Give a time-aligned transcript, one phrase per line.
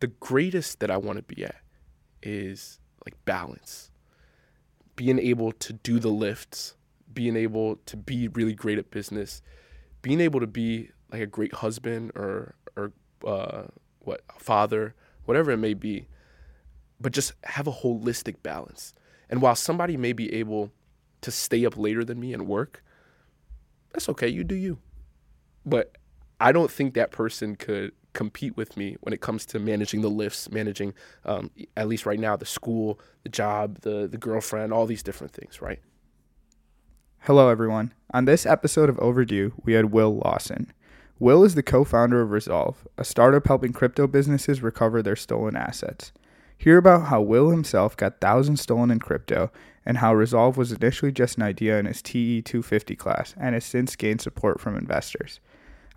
[0.00, 1.56] the greatest that I want to be at
[2.22, 3.90] is like balance.
[4.94, 6.74] Being able to do the lifts,
[7.12, 9.42] being able to be really great at business,
[10.02, 12.92] being able to be like a great husband or or
[13.26, 13.64] uh,
[14.00, 16.08] what father, whatever it may be,
[17.00, 18.94] but just have a holistic balance.
[19.28, 20.70] And while somebody may be able
[21.22, 22.84] to stay up later than me and work,
[23.92, 24.28] that's okay.
[24.28, 24.78] You do you.
[25.64, 25.96] But
[26.38, 30.08] I don't think that person could compete with me when it comes to managing the
[30.08, 30.94] lifts, managing
[31.26, 35.32] um, at least right now the school, the job, the the girlfriend, all these different
[35.32, 35.80] things, right?
[37.20, 37.92] Hello, everyone.
[38.12, 40.72] On this episode of Overdue, we had Will Lawson.
[41.18, 45.56] Will is the co founder of Resolv, a startup helping crypto businesses recover their stolen
[45.56, 46.12] assets.
[46.58, 49.50] Hear about how Will himself got thousands stolen in crypto
[49.84, 53.64] and how Resolv was initially just an idea in his TE 250 class and has
[53.64, 55.40] since gained support from investors.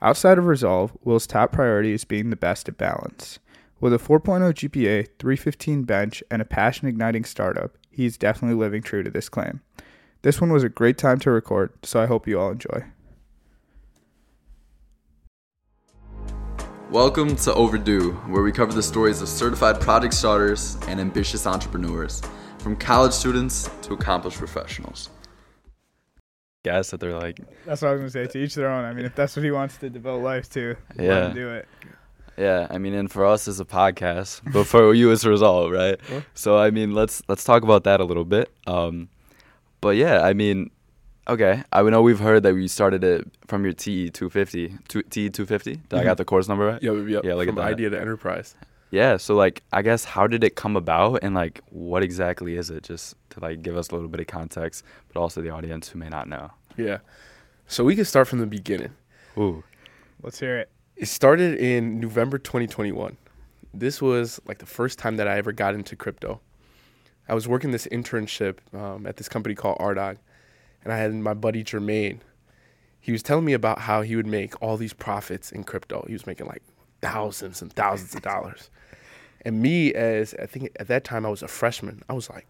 [0.02, 3.38] Outside of Resolv, Will's top priority is being the best at balance.
[3.82, 9.04] With a 4.0 GPA, 315 bench, and a passion igniting startup, he's definitely living true
[9.04, 9.60] to this claim.
[10.22, 12.86] This one was a great time to record, so I hope you all enjoy.
[16.90, 22.22] Welcome to Overdue, where we cover the stories of certified project starters and ambitious entrepreneurs,
[22.60, 25.10] from college students to accomplished professionals.
[26.64, 28.28] Guess that they're like, That's what I was gonna say.
[28.28, 28.84] To each their own.
[28.84, 31.28] I mean, if that's what he wants to devote life to, let Yeah.
[31.30, 31.68] him do it.
[32.38, 32.68] yeah.
[32.70, 35.98] I mean, and for us it's a podcast, but for you it's Resolv, right?
[36.12, 36.22] Yeah.
[36.34, 38.50] So I mean, let's let's talk about that a little bit.
[38.68, 39.08] Um,
[39.80, 40.70] but yeah, I mean,
[41.30, 41.64] okay.
[41.72, 44.68] I know we've heard that you started it from your TE 250,
[45.10, 45.76] TE 250.
[45.88, 46.84] Did I got the course number right?
[46.84, 47.22] Yeah, yeah.
[47.24, 48.56] Yeah, look at from idea to enterprise.
[48.92, 49.18] Yeah.
[49.18, 52.84] So like, I guess how did it come about, and like, what exactly is it?
[52.84, 56.00] Just to like give us a little bit of context, but also the audience who
[56.00, 56.52] may not know.
[56.78, 57.00] Yeah.
[57.68, 58.96] So we can start from the beginning.
[59.38, 59.64] Ooh.
[60.24, 60.72] Let's hear it.
[60.96, 63.16] It started in November 2021.
[63.74, 66.42] This was like the first time that I ever got into crypto.
[67.28, 70.18] I was working this internship um, at this company called Ardog,
[70.84, 72.20] and I had my buddy Jermaine.
[73.00, 76.04] He was telling me about how he would make all these profits in crypto.
[76.08, 76.64] He was making like
[77.02, 78.70] thousands and thousands of dollars.
[79.42, 82.48] And me, as I think at that time I was a freshman, I was like,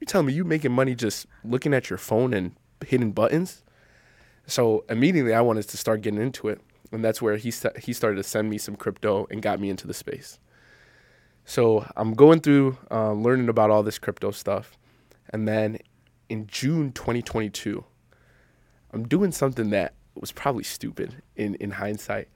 [0.00, 2.52] "You telling me you making money just looking at your phone and
[2.86, 3.62] hitting buttons?"
[4.46, 6.60] So immediately I wanted to start getting into it,
[6.90, 9.70] and that's where he sta- he started to send me some crypto and got me
[9.70, 10.38] into the space.
[11.44, 14.76] So I'm going through uh, learning about all this crypto stuff,
[15.30, 15.78] and then
[16.28, 17.84] in June 2022,
[18.92, 22.28] I'm doing something that was probably stupid in in hindsight.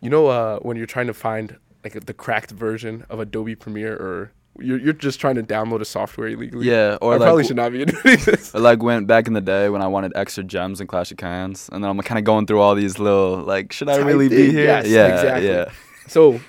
[0.00, 3.94] You know, uh, when you're trying to find like the cracked version of Adobe Premiere,
[3.94, 6.66] or you're you're just trying to download a software illegally.
[6.66, 6.98] Yeah.
[7.00, 8.54] Or I like, probably should not be doing this.
[8.54, 11.18] I like went back in the day when I wanted extra gems in Clash of
[11.18, 14.28] Clans, and then I'm kind of going through all these little like, should I really
[14.28, 14.64] be here?
[14.64, 15.48] yes, yeah, exactly.
[15.48, 15.70] yeah.
[16.08, 16.40] So,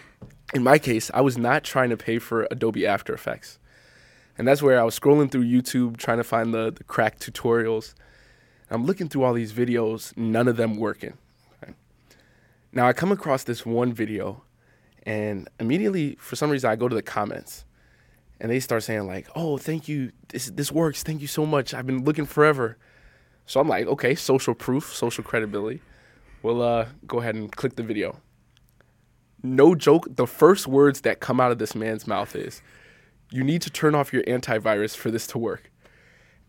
[0.53, 3.59] in my case, I was not trying to pay for Adobe After Effects.
[4.37, 7.95] And that's where I was scrolling through YouTube trying to find the, the crack tutorials.
[8.69, 11.17] I'm looking through all these videos, none of them working.
[12.71, 14.43] Now, I come across this one video,
[15.03, 17.65] and immediately, for some reason, I go to the comments.
[18.39, 20.11] And they start saying, like, oh, thank you.
[20.29, 21.01] This, this works.
[21.01, 21.73] Thank you so much.
[21.73, 22.77] I've been looking forever.
[23.47, 25.81] So I'm like, okay, social proof, social credibility.
[26.43, 28.21] We'll uh, go ahead and click the video
[29.43, 32.61] no joke, the first words that come out of this man's mouth is,
[33.31, 35.71] "You need to turn off your antivirus for this to work."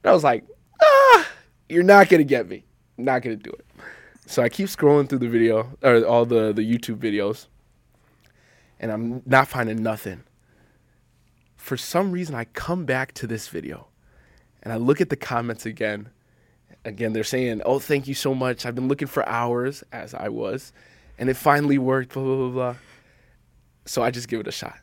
[0.03, 0.45] And I was like,
[0.83, 1.29] "Ah,
[1.69, 2.65] you're not gonna get me.
[2.97, 3.67] Not gonna do it."
[4.29, 7.47] So I keep scrolling through the video or all the the YouTube videos,
[8.79, 10.23] and I'm not finding nothing.
[11.57, 13.89] For some reason, I come back to this video,
[14.63, 16.11] and I look at the comments again.
[16.85, 18.67] Again, they're saying, "Oh, thank you so much.
[18.67, 20.73] I've been looking for hours, as I was."
[21.19, 22.15] and it finally worked.
[22.15, 22.77] Blah blah blah blah.
[23.85, 24.79] So I just give it a shot.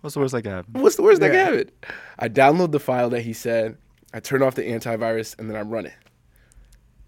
[0.00, 0.82] What's the worst that can happen?
[0.82, 1.70] What's the worst that can happen?
[2.18, 3.78] I download the file that he said.
[4.12, 5.94] I turn off the antivirus and then I run it,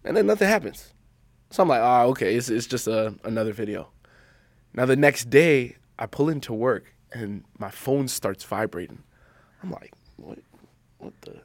[0.05, 0.93] and then nothing happens.
[1.56, 3.89] So I'm like, ah, okay, it's it's just a, another video.
[4.75, 9.03] Now the next day, I pull into work and my phone starts vibrating.
[9.62, 10.38] I'm like, what?
[10.99, 11.41] What the?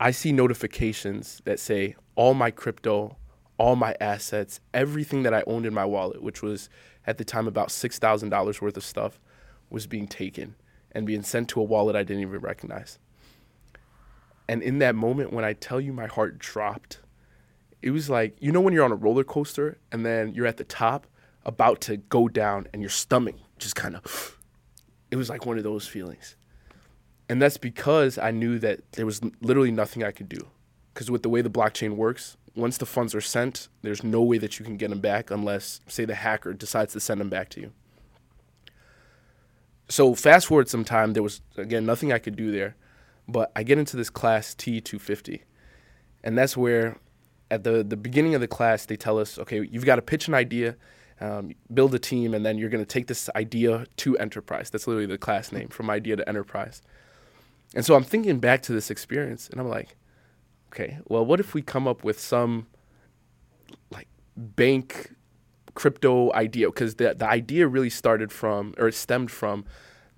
[0.00, 3.18] I see notifications that say all my crypto,
[3.58, 6.70] all my assets, everything that I owned in my wallet, which was
[7.06, 9.20] at the time about six thousand dollars worth of stuff,
[9.68, 10.54] was being taken
[10.92, 12.98] and being sent to a wallet I didn't even recognize.
[14.48, 17.00] And in that moment, when I tell you my heart dropped,
[17.82, 20.56] it was like you know when you're on a roller coaster and then you're at
[20.56, 21.06] the top,
[21.44, 24.36] about to go down, and your stomach just kind of.
[25.10, 26.36] It was like one of those feelings.
[27.28, 30.48] And that's because I knew that there was literally nothing I could do.
[30.92, 34.38] Because with the way the blockchain works, once the funds are sent, there's no way
[34.38, 37.48] that you can get them back unless, say, the hacker decides to send them back
[37.50, 37.72] to you.
[39.88, 42.76] So fast forward some time, there was again nothing I could do there,
[43.26, 45.40] but I get into this class T250,
[46.22, 46.98] and that's where,
[47.50, 50.28] at the the beginning of the class, they tell us, okay, you've got to pitch
[50.28, 50.76] an idea,
[51.20, 54.70] um, build a team, and then you're going to take this idea to enterprise.
[54.70, 56.82] That's literally the class name, from idea to enterprise.
[57.74, 59.96] And so I'm thinking back to this experience, and I'm like,
[60.72, 62.66] okay, well, what if we come up with some
[63.90, 65.14] like bank
[65.78, 69.64] crypto idea because the the idea really started from or it stemmed from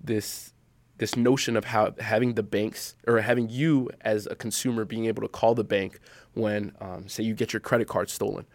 [0.03, 0.53] this
[0.97, 5.21] this notion of how having the banks or having you as a consumer being able
[5.21, 5.99] to call the bank
[6.33, 8.45] when um, say you get your credit card stolen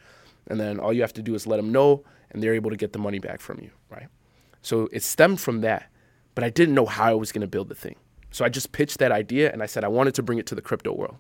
[0.49, 2.77] and then all you have to do is let them know and they're able to
[2.77, 4.09] get the money back from you right
[4.63, 5.91] so it stemmed from that
[6.35, 7.97] but i didn't know how i was going to build the thing
[8.31, 10.55] so i just pitched that idea and i said i wanted to bring it to
[10.55, 11.17] the crypto world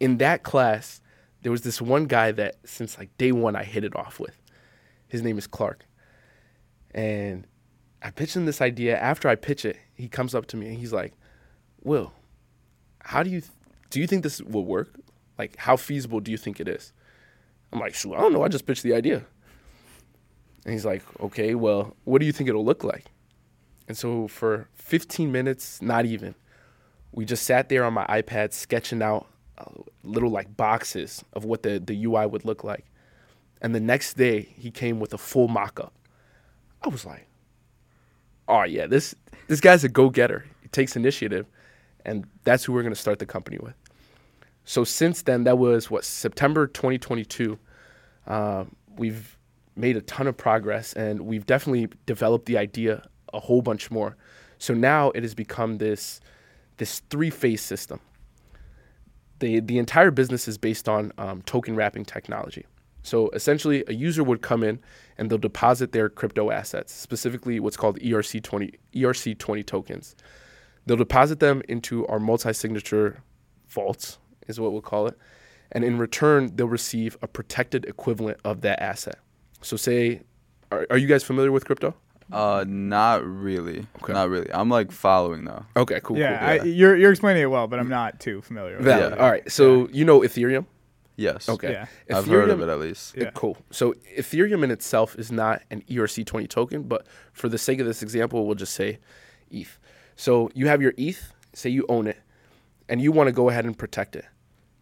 [0.00, 1.00] in that class
[1.42, 4.40] there was this one guy that since like day one I hit it off with.
[5.06, 5.86] His name is Clark.
[6.90, 7.46] And
[8.02, 8.98] I pitched him this idea.
[8.98, 11.14] After I pitch it, he comes up to me and he's like,
[11.82, 12.12] Will,
[13.00, 13.42] how do you
[13.90, 14.94] do you think this will work?
[15.38, 16.92] Like how feasible do you think it is?
[17.72, 18.42] I'm like, shoot, I don't know.
[18.42, 19.24] I just pitched the idea.
[20.64, 23.06] And he's like, okay, well, what do you think it'll look like?
[23.86, 26.34] And so for 15 minutes, not even,
[27.12, 29.26] we just sat there on my iPad sketching out
[29.56, 29.64] uh,
[30.02, 32.84] little like boxes of what the, the UI would look like.
[33.60, 35.92] And the next day, he came with a full mock up.
[36.82, 37.26] I was like,
[38.46, 39.14] oh, yeah, this,
[39.48, 40.44] this guy's a go getter.
[40.62, 41.46] He takes initiative.
[42.04, 43.74] And that's who we're going to start the company with.
[44.64, 47.58] So since then, that was what, September 2022.
[48.26, 48.64] Uh,
[48.96, 49.38] we've
[49.76, 54.16] made a ton of progress and we've definitely developed the idea a whole bunch more.
[54.58, 56.20] So now it has become this,
[56.76, 58.00] this three phase system
[59.38, 62.66] the the entire business is based on um, token wrapping technology.
[63.02, 64.80] So essentially, a user would come in
[65.16, 70.16] and they'll deposit their crypto assets, specifically what's called ERC20 ERC20 tokens.
[70.88, 73.22] They'll deposit them into our multi-signature
[73.68, 75.18] vaults, is what we'll call it,
[75.70, 79.18] and in return, they'll receive a protected equivalent of that asset.
[79.60, 80.22] So, say,
[80.72, 81.94] are, are you guys familiar with crypto?
[82.32, 83.86] Uh, not really.
[84.02, 84.14] Okay.
[84.14, 84.50] Not really.
[84.52, 85.64] I'm like following though.
[85.76, 86.16] Okay, cool.
[86.16, 86.66] yeah, cool.
[86.66, 88.76] I, you're you're explaining it well, but I'm not too familiar.
[88.76, 89.12] with Valid.
[89.14, 89.18] it.
[89.18, 89.50] All right.
[89.50, 90.66] So you know Ethereum.
[91.16, 91.48] Yes.
[91.48, 91.72] Okay.
[91.72, 92.16] Yeah.
[92.16, 93.16] I've heard of it at least.
[93.16, 93.30] Yeah.
[93.34, 93.58] Cool.
[93.70, 97.86] So Ethereum in itself is not an E ERC20 token, but for the sake of
[97.86, 98.98] this example, we'll just say
[99.50, 99.78] ETH.
[100.18, 102.20] So you have your ETH, say you own it,
[102.88, 104.24] and you want to go ahead and protect it.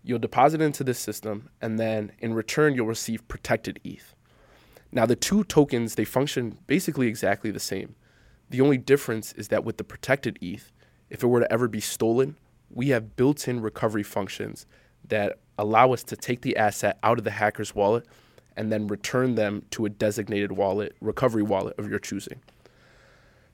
[0.03, 4.15] You'll deposit it into this system, and then in return, you'll receive protected ETH.
[4.93, 7.97] Now, the two tokens, they function basically exactly the same.
[8.49, 10.73] The only difference is that with the protected ETH,
[11.11, 12.37] if it were to ever be stolen,
[12.71, 14.65] we have built in recovery functions
[15.07, 18.07] that allow us to take the asset out of the hacker's wallet
[18.57, 22.41] and then return them to a designated wallet, recovery wallet of your choosing.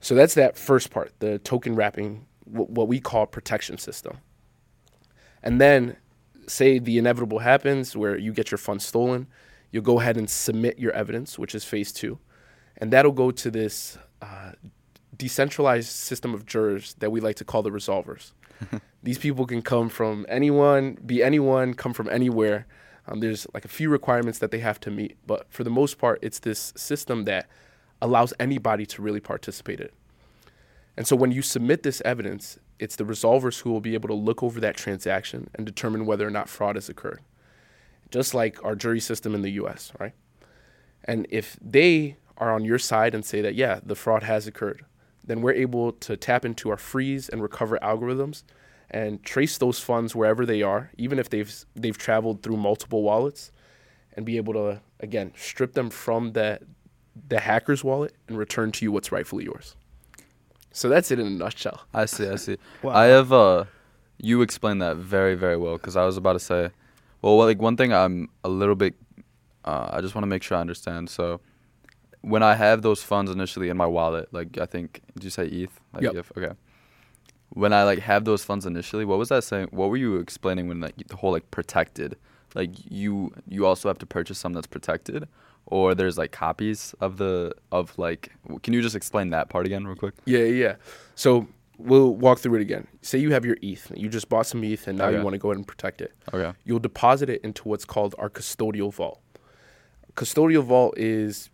[0.02, 4.18] So that's that first part, the token wrapping, what we call protection system.
[5.44, 5.96] And then,
[6.48, 9.28] say the inevitable happens where you get your funds stolen,
[9.70, 12.18] you'll go ahead and submit your evidence, which is phase two.
[12.76, 14.52] And that'll go to this uh,
[15.16, 18.32] decentralized system of jurors that we like to call the resolvers.
[19.04, 22.66] These people can come from anyone, be anyone, come from anywhere.
[23.06, 25.98] Um, there's like a few requirements that they have to meet, but for the most
[25.98, 27.48] part, it's this system that
[28.02, 29.94] allows anybody to really participate in it.
[30.96, 34.14] And so when you submit this evidence, it's the resolvers who will be able to
[34.14, 37.20] look over that transaction and determine whether or not fraud has occurred.
[38.10, 40.12] Just like our jury system in the US, right?
[41.04, 44.84] And if they are on your side and say that, yeah, the fraud has occurred,
[45.24, 48.42] then we're able to tap into our freeze and recover algorithms
[48.90, 53.52] and trace those funds wherever they are, even if they've they've traveled through multiple wallets,
[54.14, 56.58] and be able to again strip them from the
[57.28, 59.76] the hacker's wallet and return to you what's rightfully yours.
[60.72, 61.82] So that's it in a nutshell.
[61.94, 62.26] I see.
[62.28, 62.56] I see.
[62.82, 62.92] Wow.
[62.92, 63.64] I have uh,
[64.18, 66.70] you explained that very very well because I was about to say,
[67.20, 68.94] well, like one thing I'm a little bit,
[69.64, 71.10] uh, I just want to make sure I understand.
[71.10, 71.40] So,
[72.22, 75.46] when I have those funds initially in my wallet, like I think, did you say
[75.46, 75.78] ETH?
[75.92, 76.14] Like Yep.
[76.16, 76.54] if- okay.
[77.54, 79.68] When I like have those funds initially, what was that saying?
[79.72, 82.16] What were you explaining when like the whole like protected?
[82.54, 85.28] Like you you also have to purchase some that's protected,
[85.66, 88.32] or there's like copies of the of like.
[88.62, 90.14] Can you just explain that part again real quick?
[90.24, 90.64] Yeah, yeah.
[90.64, 90.74] yeah.
[91.14, 92.86] So we'll walk through it again.
[93.02, 93.90] Say you have your ETH.
[93.96, 96.12] You just bought some ETH and now you want to go ahead and protect it.
[96.32, 96.56] Okay.
[96.64, 99.20] You'll deposit it into what's called our custodial vault.
[100.14, 101.50] Custodial vault is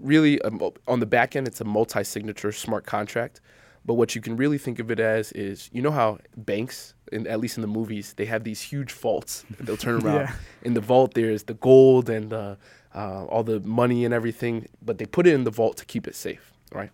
[0.00, 0.50] really a,
[0.86, 1.48] on the back end.
[1.48, 3.40] It's a multi-signature smart contract.
[3.84, 7.26] But what you can really think of it as is, you know how banks, in,
[7.26, 10.20] at least in the movies, they have these huge vaults that they'll turn around.
[10.20, 10.32] Yeah.
[10.62, 12.58] In the vault, there's the gold and the,
[12.98, 16.08] uh, all the money and everything, but they put it in the vault to keep
[16.08, 16.90] it safe, right?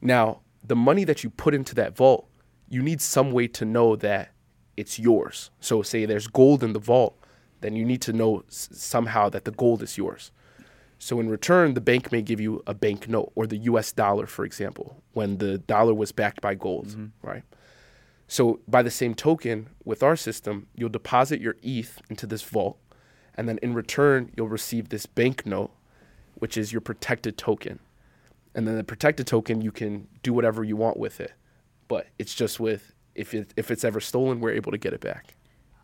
[0.00, 2.26] Now, the money that you put into that vault,
[2.68, 4.32] you need some way to know that
[4.76, 5.50] it's yours.
[5.60, 7.16] So, say there's gold in the vault,
[7.60, 10.32] then you need to know s- somehow that the gold is yours.
[10.98, 14.26] So, in return, the bank may give you a bank note or the US dollar,
[14.26, 16.88] for example, when the dollar was backed by gold,
[17.22, 17.44] right?
[18.26, 22.76] So, by the same token, with our system, you'll deposit your ETH into this vault,
[23.36, 25.70] and then in return, you'll receive this bank note,
[26.34, 27.78] which is your protected token.
[28.54, 31.32] And then the protected token, you can do whatever you want with it,
[31.88, 35.00] but it's just with if it if it's ever stolen, we're able to get it
[35.00, 35.34] back.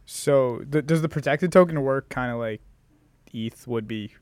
[0.04, 2.60] So th- does the protected token work kind of like
[3.32, 4.12] ETH would be,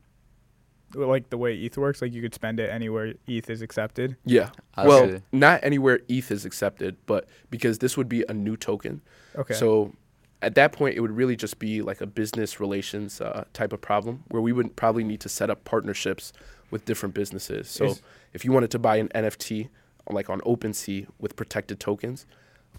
[0.93, 2.01] like the way ETH works?
[2.01, 4.17] Like you could spend it anywhere ETH is accepted.
[4.25, 4.49] Yeah.
[4.75, 5.21] I well, see.
[5.31, 9.01] not anywhere ETH is accepted, but because this would be a new token.
[9.35, 9.53] Okay.
[9.53, 9.93] So
[10.41, 13.81] at that point, it would really just be like a business relations uh, type of
[13.81, 16.33] problem where we would probably need to set up partnerships
[16.71, 17.69] with different businesses.
[17.69, 18.01] So Is-
[18.33, 19.69] if you wanted to buy an NFT
[20.09, 22.25] like on OpenSea with protected tokens,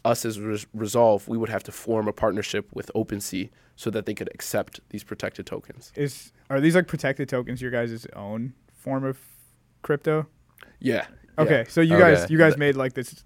[0.04, 4.06] us as Res- Resolv, we would have to form a partnership with OpenSea so that
[4.06, 5.92] they could accept these protected tokens.
[5.94, 9.18] is are these like protected tokens your guys' own form of
[9.82, 10.26] crypto?
[10.80, 11.06] Yeah.
[11.38, 12.14] Okay, so you Okay.
[12.14, 13.24] guys you guys made like this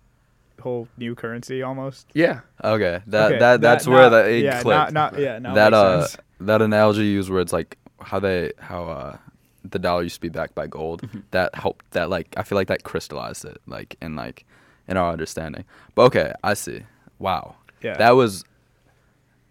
[0.60, 2.06] whole new currency almost.
[2.14, 2.40] Yeah.
[2.64, 4.92] Okay, that Okay, that that's where not- that it yeah, clicked.
[4.92, 6.22] Not, not, yeah, now that uh sense.
[6.40, 9.16] that analogy you used where it's like how they how uh
[9.64, 11.20] the dollar used to be backed by gold Mm-hmm.
[11.32, 14.44] that helped that like i feel like that crystallized it like in like
[14.86, 15.64] in our understanding
[15.96, 16.82] but okay i see
[17.18, 17.96] wow Yeah.
[17.96, 18.44] that was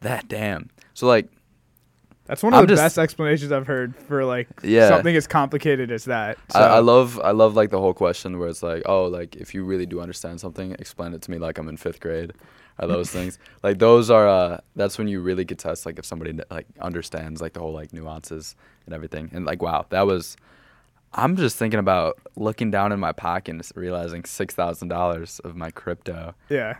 [0.02, 1.28] that damn so like
[2.26, 4.88] That's one of I'm the just- best explanations I've heard for like Yeah.
[4.90, 6.38] something as complicated as that.
[6.50, 9.36] So, I, I love I love like the whole question where it's like, oh, like
[9.36, 12.34] if you really do understand something, explain it to me like I'm in fifth grade,
[12.80, 13.38] or those things.
[13.64, 17.42] Like those are uh, that's when you really could test like if somebody like understands
[17.42, 18.56] like the whole like nuances
[18.86, 19.30] and everything.
[19.34, 20.36] And like wow, that was.
[21.18, 25.56] I'm just thinking about looking down in my pocket and realizing six thousand dollars of
[25.56, 26.34] my crypto.
[26.50, 26.76] yeah.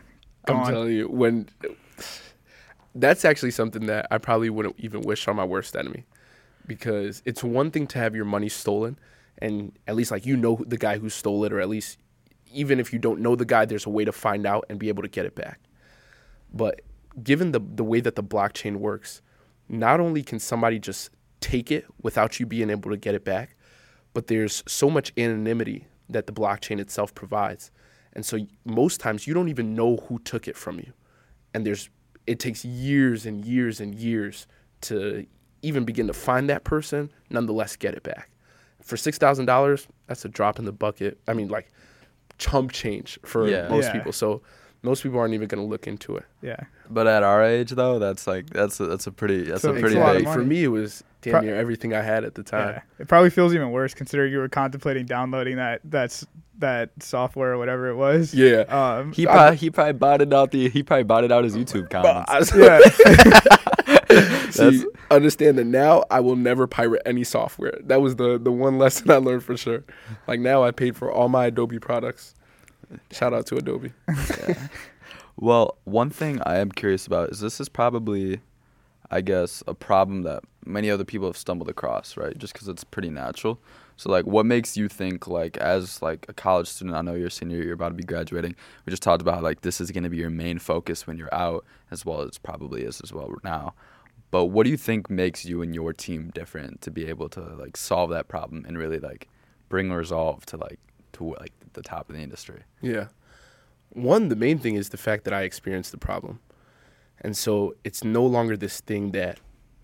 [0.46, 0.70] Go I'm on.
[0.72, 1.48] telling you, when
[3.00, 6.04] that's actually something that I probably wouldn't even wish on my worst enemy,
[6.66, 8.98] because it's one thing to have your money stolen,
[9.38, 11.98] and at least like you know the guy who stole it, or at least
[12.52, 14.88] even if you don't know the guy, there's a way to find out and be
[14.88, 15.60] able to get it back.
[16.52, 16.80] But
[17.22, 19.20] given the the way that the blockchain works,
[19.68, 21.10] not only can somebody just
[21.40, 23.56] take it without you being able to get it back,
[24.14, 27.70] but there's so much anonymity that the blockchain itself provides.
[28.14, 30.92] And so most times you don't even know who took it from you.
[31.52, 31.90] And there's
[32.26, 34.46] it takes years and years and years
[34.82, 35.26] to
[35.62, 38.30] even begin to find that person, nonetheless get it back.
[38.82, 41.18] For $6,000, that's a drop in the bucket.
[41.26, 41.70] I mean like
[42.38, 43.68] chump change for Yeah.
[43.68, 43.92] most Yeah.
[43.92, 44.12] people.
[44.12, 44.42] So
[44.82, 46.24] most people aren't even going to look into it.
[46.42, 46.60] Yeah.
[46.88, 49.80] But at our age though, that's like that's a, that's a pretty that's So a
[49.80, 50.24] pretty a big.
[50.24, 50.34] money.
[50.36, 52.68] for me it was damn Pro- near everything I had at the time.
[52.74, 52.82] Yeah.
[53.00, 56.24] It probably feels even worse considering you were contemplating downloading that that's
[56.58, 58.32] that software or whatever it was.
[58.32, 58.60] Yeah.
[58.68, 61.56] Um, He probably he probably bought it out the he probably bought it out his
[61.56, 62.30] YouTube comments.
[62.30, 62.78] I was- yeah.
[64.50, 67.76] See, understand that now I will never pirate any software.
[67.84, 69.84] That was the the one lesson I learned for sure.
[70.26, 72.34] Like now I paid for all my Adobe products.
[73.10, 73.92] Shout out to Adobe.
[75.38, 78.40] Well, one thing I am curious about is this is probably,
[79.10, 82.36] I guess, a problem that many other people have stumbled across, right?
[82.38, 83.60] Just because it's pretty natural.
[83.98, 86.96] So, like, what makes you think, like, as like a college student?
[86.96, 88.56] I know you're a senior, you're about to be graduating.
[88.86, 91.34] We just talked about like this is going to be your main focus when you're
[91.34, 93.74] out, as well as probably is as well now.
[94.30, 97.40] But what do you think makes you and your team different to be able to
[97.40, 99.28] like solve that problem and really like
[99.68, 100.78] bring resolve to like
[101.16, 102.62] to like the top of the industry?
[102.80, 103.08] Yeah.
[103.90, 106.40] One, the main thing is the fact that I experienced the problem.
[107.20, 109.40] And so it's no longer this thing that,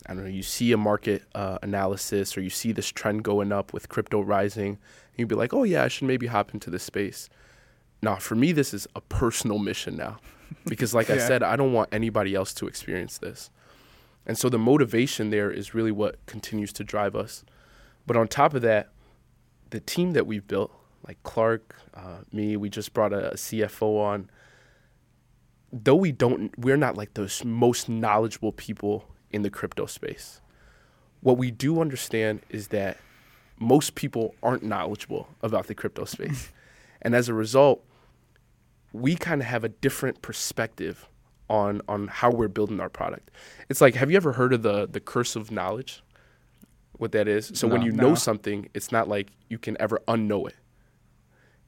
[0.06, 3.52] I don't know, you see a market uh, analysis or you see this trend going
[3.52, 4.78] up with crypto rising, and
[5.16, 7.30] you'd be like, oh, yeah, I should maybe hop into this space.
[8.02, 10.18] Now, for me, this is a personal mission now.
[10.66, 13.50] Because, like I said, I don't want anybody else to experience this.
[14.26, 17.42] And so the motivation there is really what continues to drive us.
[18.06, 18.90] But on top of that,
[19.70, 20.70] the team that we've built,
[21.06, 24.30] like Clark, uh, me, we just brought a, a CFO on.
[25.72, 30.40] Though we don't, we're not like those most knowledgeable people in the crypto space.
[31.20, 32.98] What we do understand is that
[33.58, 36.50] most people aren't knowledgeable about the crypto space.
[37.02, 37.84] and as a result,
[38.92, 41.08] we kind of have a different perspective
[41.48, 43.30] on on how we're building our product.
[43.68, 46.02] It's like, have you ever heard of the the curse of knowledge?
[46.98, 47.50] What that is?
[47.54, 47.86] So when No.
[47.86, 50.54] you know something, it's not like you can ever unknow it.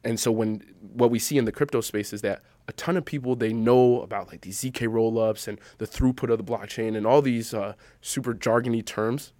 [0.05, 3.05] And so when what we see in the crypto space is that a ton of
[3.05, 7.07] people they know about like these zk rollups and the throughput of the blockchain and
[7.07, 9.33] all these uh, super jargony terms,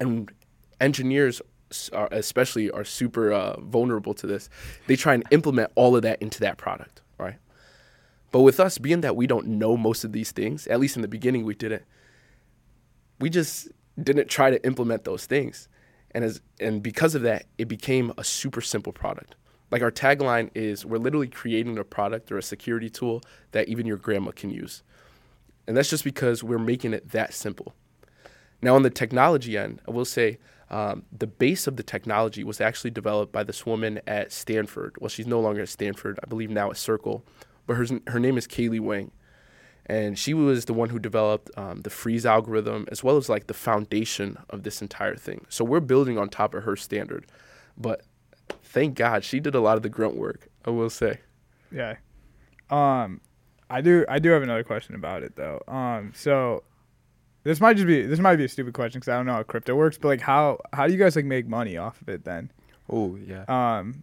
[0.00, 0.30] and
[0.80, 1.40] engineers
[1.92, 4.48] are, especially are super uh, vulnerable to this.
[4.86, 7.36] They try and implement all of that into that product, right?
[8.30, 11.02] But with us, being that we don't know most of these things, at least in
[11.02, 11.84] the beginning, we didn't.
[13.20, 13.68] We just
[14.02, 15.68] didn't try to implement those things,
[16.10, 19.36] and as and because of that, it became a super simple product.
[19.74, 23.86] Like our tagline is, "We're literally creating a product or a security tool that even
[23.86, 24.84] your grandma can use,"
[25.66, 27.74] and that's just because we're making it that simple.
[28.62, 30.38] Now, on the technology end, I will say
[30.70, 34.94] um, the base of the technology was actually developed by this woman at Stanford.
[35.00, 37.24] Well, she's no longer at Stanford, I believe now at Circle,
[37.66, 39.10] but her, her name is Kaylee Wang.
[39.86, 43.48] And she was the one who developed um, the freeze algorithm as well as like
[43.48, 45.46] the foundation of this entire thing.
[45.48, 47.26] So we're building on top of her standard.
[47.76, 48.02] But
[48.62, 51.20] thank God she did a lot of the grunt work, I will say.
[51.70, 51.96] Yeah.
[52.70, 53.20] Um,
[53.70, 54.04] I do.
[54.08, 55.60] I do have another question about it though.
[55.68, 56.64] Um, so
[57.44, 59.42] this might just be this might be a stupid question because I don't know how
[59.42, 62.24] crypto works, but like how how do you guys like make money off of it
[62.24, 62.50] then?
[62.90, 63.44] Oh yeah.
[63.48, 64.02] Um,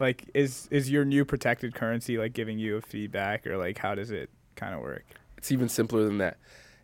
[0.00, 3.94] like is is your new protected currency like giving you a feedback or like how
[3.94, 5.04] does it kind of work?
[5.36, 6.38] It's even simpler than that.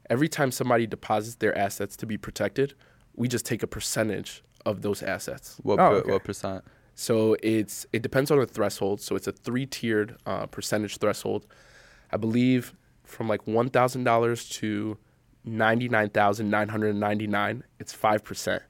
[0.08, 2.74] Every time somebody deposits their assets to be protected,
[3.14, 5.56] we just take a percentage of those assets.
[5.62, 6.12] What Oh, per, okay.
[6.12, 6.64] what percent?
[6.94, 9.00] So it's it depends on the threshold.
[9.00, 11.46] So it's a three tiered uh, percentage threshold.
[12.12, 12.74] I believe
[13.04, 14.98] from like one thousand dollars to
[15.44, 18.62] ninety nine thousand nine hundred ninety nine, it's five percent.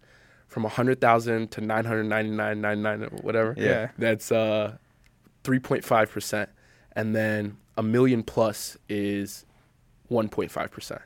[0.46, 3.90] From a hundred thousand to nine hundred ninety nine ninety nine whatever, Yeah.
[3.98, 4.76] that's uh
[5.44, 6.50] three point five percent,
[6.92, 9.44] and then a million plus is
[10.08, 11.00] one point five percent.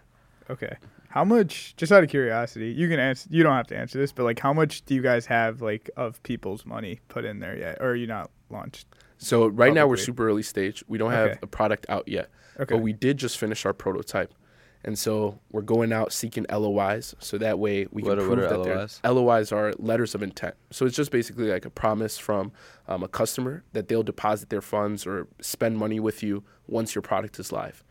[0.51, 0.77] Okay.
[1.15, 1.77] How much?
[1.77, 3.29] Just out of curiosity, you can answer.
[3.31, 5.89] You don't have to answer this, but like, how much do you guys have like
[5.97, 8.89] of people's money put in there yet, or are you not launched?
[9.19, 10.83] So right now we're super early stage.
[10.89, 11.39] We don't have Okay.
[11.41, 12.31] a product out yet.
[12.59, 12.75] Okay.
[12.75, 14.35] But we did just finish our prototype.
[14.83, 18.31] And so we're going out seeking LOIs so that way we can What are- prove
[18.31, 19.01] what are that they're- LOIs?
[19.05, 20.57] LOIs are letters of intent.
[20.73, 22.51] So it's just basically like a promise from
[22.89, 27.03] um, a customer that they'll deposit their funds or spend money with you once your
[27.03, 27.85] product is live.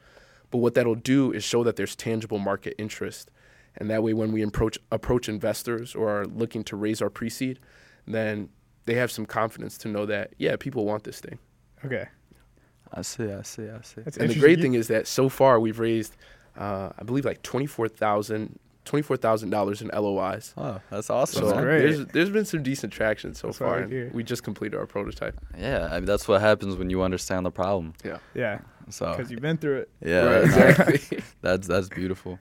[0.53, 3.31] But what that'll do is show that there's tangible market interest.
[3.77, 7.57] And that way when we approach approach investors or are looking to raise our pre-seed,
[8.05, 8.49] then
[8.85, 11.39] they have some confidence to know that yeah, people want this thing.
[11.83, 12.05] okay.
[12.93, 13.31] I see.
[13.31, 13.63] I see.
[13.63, 14.01] I see.
[14.03, 16.15] That's And the great thing is that so far we've raised,
[16.55, 20.53] uh, I believe, like twenty-four thousand, twenty-four thousand dollars in LOIs.
[20.55, 21.41] Oh, that's awesome.
[21.41, 21.79] So That's great.
[21.79, 23.81] there's there's been some decent traction so That's far.
[23.81, 25.35] like and we just completed our prototype.
[25.57, 27.93] Yeah, I mean, that's what happens when you understand the problem.
[28.05, 29.89] Yeah, yeah, So because you've been through it.
[30.03, 31.19] yeah, Right, exactly.
[31.41, 32.39] that's that's beautiful.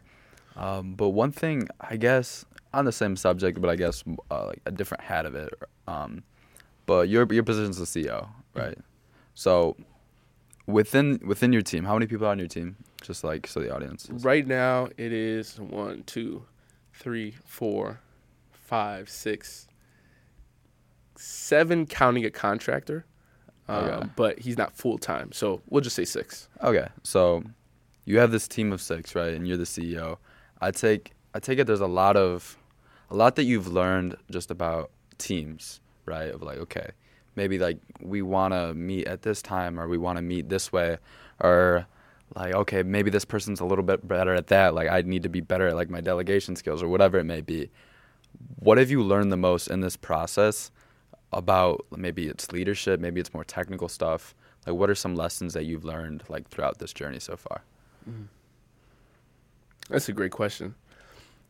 [0.57, 4.61] Um, but one thing, I guess, on the same subject, but I guess uh, like
[4.67, 5.53] a different hat of it.
[5.87, 6.23] Um,
[6.87, 8.77] but your your position's the CEO, right?
[9.35, 9.77] So
[10.67, 12.77] within within your team, how many people are on your team?
[13.03, 14.09] Just like so the audience.
[14.09, 16.45] is- right now it is one, two,
[16.93, 18.01] three, four,
[18.53, 19.67] five, six,
[21.17, 23.05] seven, counting a contractor.
[23.69, 24.09] Um, Okay.
[24.17, 26.49] But he's not full time, so we'll just say six.
[26.63, 27.45] Okay, so
[28.05, 29.33] you have this team of six, right?
[29.35, 30.19] And you're the CEO.
[30.61, 32.59] I take I take it there's a lot of
[33.11, 36.31] a lot that you've learned just about teams, right?
[36.31, 36.91] Of like, okay,
[37.37, 40.73] maybe like we want to meet at this time, or we want to meet this
[40.73, 40.99] way,
[41.41, 41.87] or
[42.35, 44.75] like, okay, maybe this person's a little bit better at that.
[44.75, 47.41] Like, I need to be better at like my delegation skills, or whatever it may
[47.43, 47.71] be.
[48.57, 50.71] What have you learned the most in this process
[51.33, 54.35] about maybe it's leadership, maybe it's more technical stuff?
[54.67, 57.63] Like, what are some lessons that you've learned like throughout this journey so far?
[58.09, 58.25] Mm-hmm.
[59.89, 60.75] That's a great question.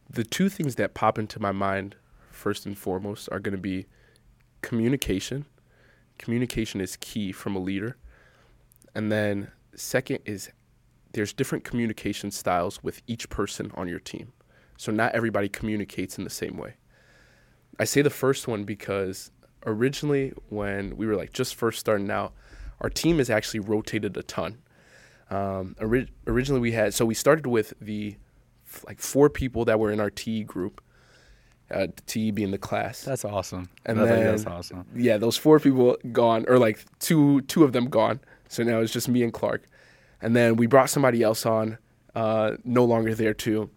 [0.08, 1.96] The two things that pop into my mind,
[2.30, 3.86] first and foremost, are going to be
[4.62, 5.44] communication.
[6.18, 7.96] Communication is key from a leader.
[8.94, 10.50] And then, second, is
[11.12, 14.32] there's different communication styles with each person on your team.
[14.76, 16.74] So, not everybody communicates in the same way.
[17.78, 19.30] I say the first one because
[19.66, 22.32] originally, when we were like just first starting out,
[22.80, 24.58] our team has actually rotated a ton.
[25.30, 28.16] Um, ori- originally, we had so we started with the
[28.66, 30.82] f- like four people that were in our TE group,
[31.70, 33.02] uh, TE being the class.
[33.02, 33.68] That's awesome.
[33.86, 34.84] And I think that's then- awesome.
[34.94, 38.20] yeah, those four people gone, or like two two of them gone.
[38.48, 39.64] So now it's just me and Clark,
[40.20, 41.78] and then we brought somebody else on,
[42.14, 43.70] uh, no longer there too.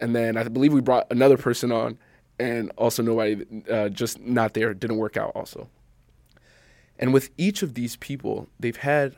[0.00, 1.98] And then I believe we brought another person on,
[2.38, 5.68] and also nobody, uh, just not there, didn't work out also.
[6.98, 9.16] And with each of these people, they've had,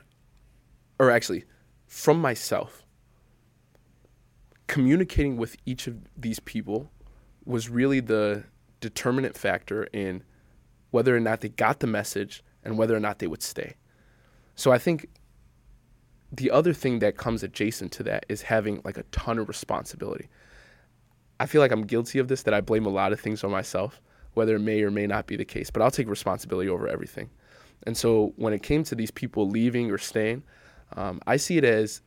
[0.99, 1.45] or actually,
[1.87, 2.85] from myself,
[4.67, 6.91] communicating with each of these people
[7.45, 8.45] was really the
[8.81, 10.23] determinant factor in
[10.91, 13.75] whether or not they got the message and whether or not they would stay.
[14.55, 15.09] So I think
[16.31, 20.29] the other thing that comes adjacent to that is having like a ton of responsibility.
[21.41, 23.51] I feel like I'm guilty of this that I blame a lot of things on
[23.51, 24.01] myself,
[24.35, 27.31] whether it may or may not be the case, but I'll take responsibility over everything.
[27.87, 30.43] And so when it came to these people leaving or staying,
[30.97, 32.03] um, I see it as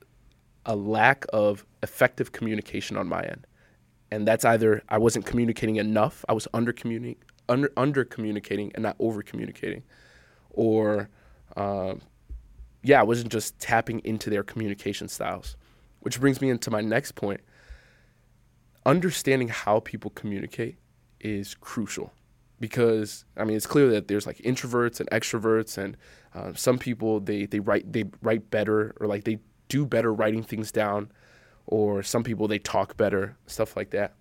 [0.67, 3.47] a lack of effective communication on my end.
[4.11, 8.83] And that's either I wasn't communicating enough, I was under communicating, under, under communicating and
[8.83, 9.81] not over communicating,
[10.51, 11.09] or
[11.57, 12.01] um,
[12.83, 15.57] yeah, I wasn't just tapping into their communication styles.
[16.01, 17.41] Which brings me into my next point.
[18.85, 20.77] Understanding how people communicate
[21.19, 22.11] is crucial
[22.59, 25.97] because I mean it's clear that there's like introverts and extroverts and
[26.33, 30.43] uh, some people they they write they write better or like they do better writing
[30.43, 31.11] things down
[31.65, 34.13] or some people they talk better stuff like that.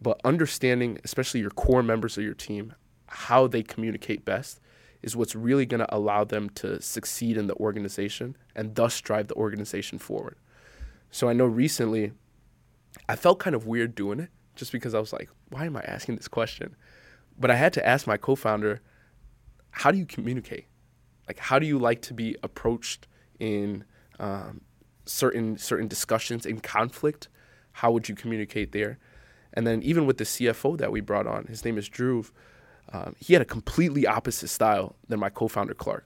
[0.00, 2.74] But understanding especially your core members of your team
[3.06, 4.60] how they communicate best
[5.02, 9.28] is what's really going to allow them to succeed in the organization and thus drive
[9.28, 10.36] the organization forward.
[11.10, 12.12] So I know recently
[13.08, 15.82] I felt kind of weird doing it just because I was like why am I
[15.82, 16.76] asking this question
[17.40, 18.82] but I had to ask my co-founder,
[19.70, 20.66] how do you communicate?
[21.26, 23.84] Like, how do you like to be approached in
[24.18, 24.60] um,
[25.06, 27.28] certain certain discussions in conflict?
[27.72, 28.98] How would you communicate there?
[29.54, 32.26] And then even with the CFO that we brought on, his name is Drew.
[32.92, 36.04] Um, he had a completely opposite style than my co-founder Clark.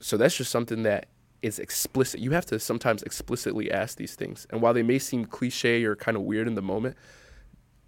[0.00, 1.08] So that's just something that
[1.42, 2.20] is explicit.
[2.20, 5.96] You have to sometimes explicitly ask these things, and while they may seem cliche or
[5.96, 6.96] kind of weird in the moment,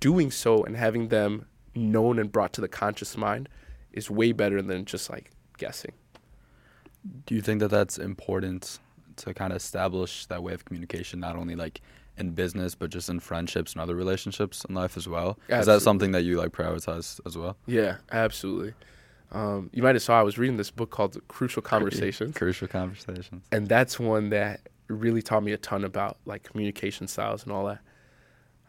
[0.00, 3.48] doing so and having them known and brought to the conscious mind
[3.92, 5.92] is way better than just like guessing.
[7.26, 8.78] Do you think that that's important
[9.16, 11.80] to kind of establish that way of communication, not only like
[12.16, 15.38] in business, but just in friendships and other relationships in life as well?
[15.48, 15.60] Absolutely.
[15.60, 17.56] Is that something that you like prioritize as well?
[17.66, 18.74] Yeah, absolutely.
[19.34, 22.36] Um, you might have saw I was reading this book called Crucial Conversations.
[22.36, 23.44] Crucial Conversations.
[23.50, 27.66] And that's one that really taught me a ton about like communication styles and all
[27.66, 27.80] that.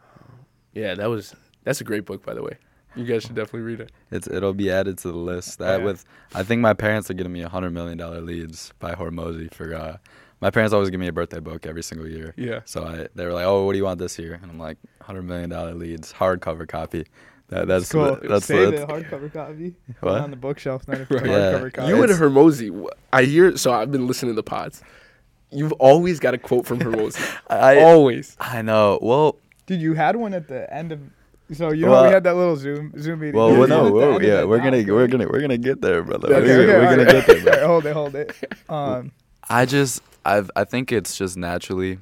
[0.02, 0.40] Um,
[0.74, 2.58] yeah, that was that's a great book by the way.
[2.96, 3.92] You guys should definitely read it.
[4.10, 5.58] It's it'll be added to the list.
[5.58, 5.84] That oh, yeah.
[5.84, 9.52] with I think my parents are getting me a hundred million dollar leads by Hormozi
[9.52, 9.98] for uh,
[10.40, 12.34] my parents always give me a birthday book every single year.
[12.36, 12.60] Yeah.
[12.64, 14.38] So I they were like, Oh, what do you want this year?
[14.40, 17.06] And I'm like, hundred million dollar leads, hardcover copy.
[17.48, 18.16] That, that's cool.
[18.16, 19.74] The, that's Save it, hardcover copy.
[20.00, 20.20] What?
[20.20, 21.08] On the bookshelf, not a right.
[21.22, 21.70] hardcover yeah.
[21.70, 21.88] copy.
[21.88, 23.56] You and Hormozi, I hear.
[23.56, 24.82] So I've been listening to the pods.
[25.50, 27.38] You've always got a quote from Hormozi.
[27.50, 28.36] I always.
[28.40, 28.98] I know.
[29.00, 31.00] Well, dude, you had one at the end of
[31.52, 33.36] so you know we had that little Zoom Zoom meeting.
[33.36, 36.34] Well, well no, whoa, yeah, we're gonna we're gonna we're gonna get there, brother.
[36.34, 37.26] Okay, we're, okay, we're gonna right.
[37.26, 37.58] get there.
[37.58, 37.66] Bro.
[37.66, 38.36] hold it, hold it.
[38.68, 39.12] Um,
[39.48, 42.00] I just I've I think it's just naturally,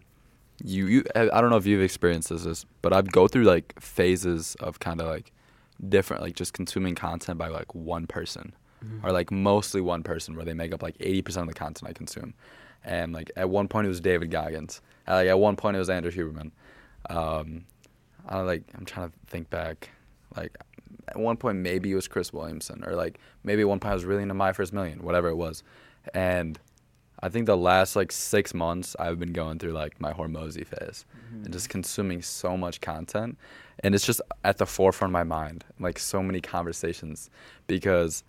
[0.65, 4.57] you you I don't know if you've experienced this, but I'd go through like phases
[4.61, 5.31] of kind of like
[5.89, 9.07] different like just consuming content by like one person, mm-hmm.
[9.07, 11.91] or like mostly one person where they make up like eighty percent of the content
[11.91, 12.33] I consume,
[12.83, 15.81] and like at one point it was David Goggins, at, like at one point it
[15.81, 16.51] was Andrew Huberman.
[17.11, 17.67] Um,
[18.27, 19.91] I like I'm trying to think back.
[20.35, 20.57] Like
[21.09, 23.95] at one point maybe it was Chris Williamson or like maybe at one point I
[23.95, 25.63] was really into My First Million, whatever it was.
[26.15, 26.59] And
[27.21, 31.05] I think the last like six months I've been going through like my Hormozi phase
[31.17, 31.45] mm-hmm.
[31.45, 33.39] and just consuming so much content.
[33.81, 37.31] And it's just at the forefront of my mind, like so many conversations
[37.67, 38.25] because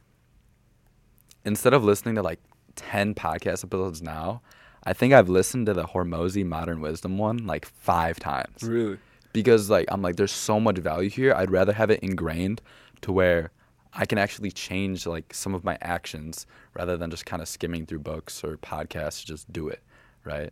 [1.44, 2.40] instead of listening to like
[2.76, 4.42] 10 podcast episodes now,
[4.84, 8.64] I think I've listened to the Hormozi Modern Wisdom one like five times.
[8.64, 9.00] Really?
[9.36, 11.34] because like I'm like there's so much value here.
[11.34, 12.62] I'd rather have it ingrained
[13.02, 13.52] to where
[13.96, 17.86] I can actually change like some of my actions rather than just kind of skimming
[17.86, 19.82] through books or podcasts to just do it,
[20.26, 20.52] right?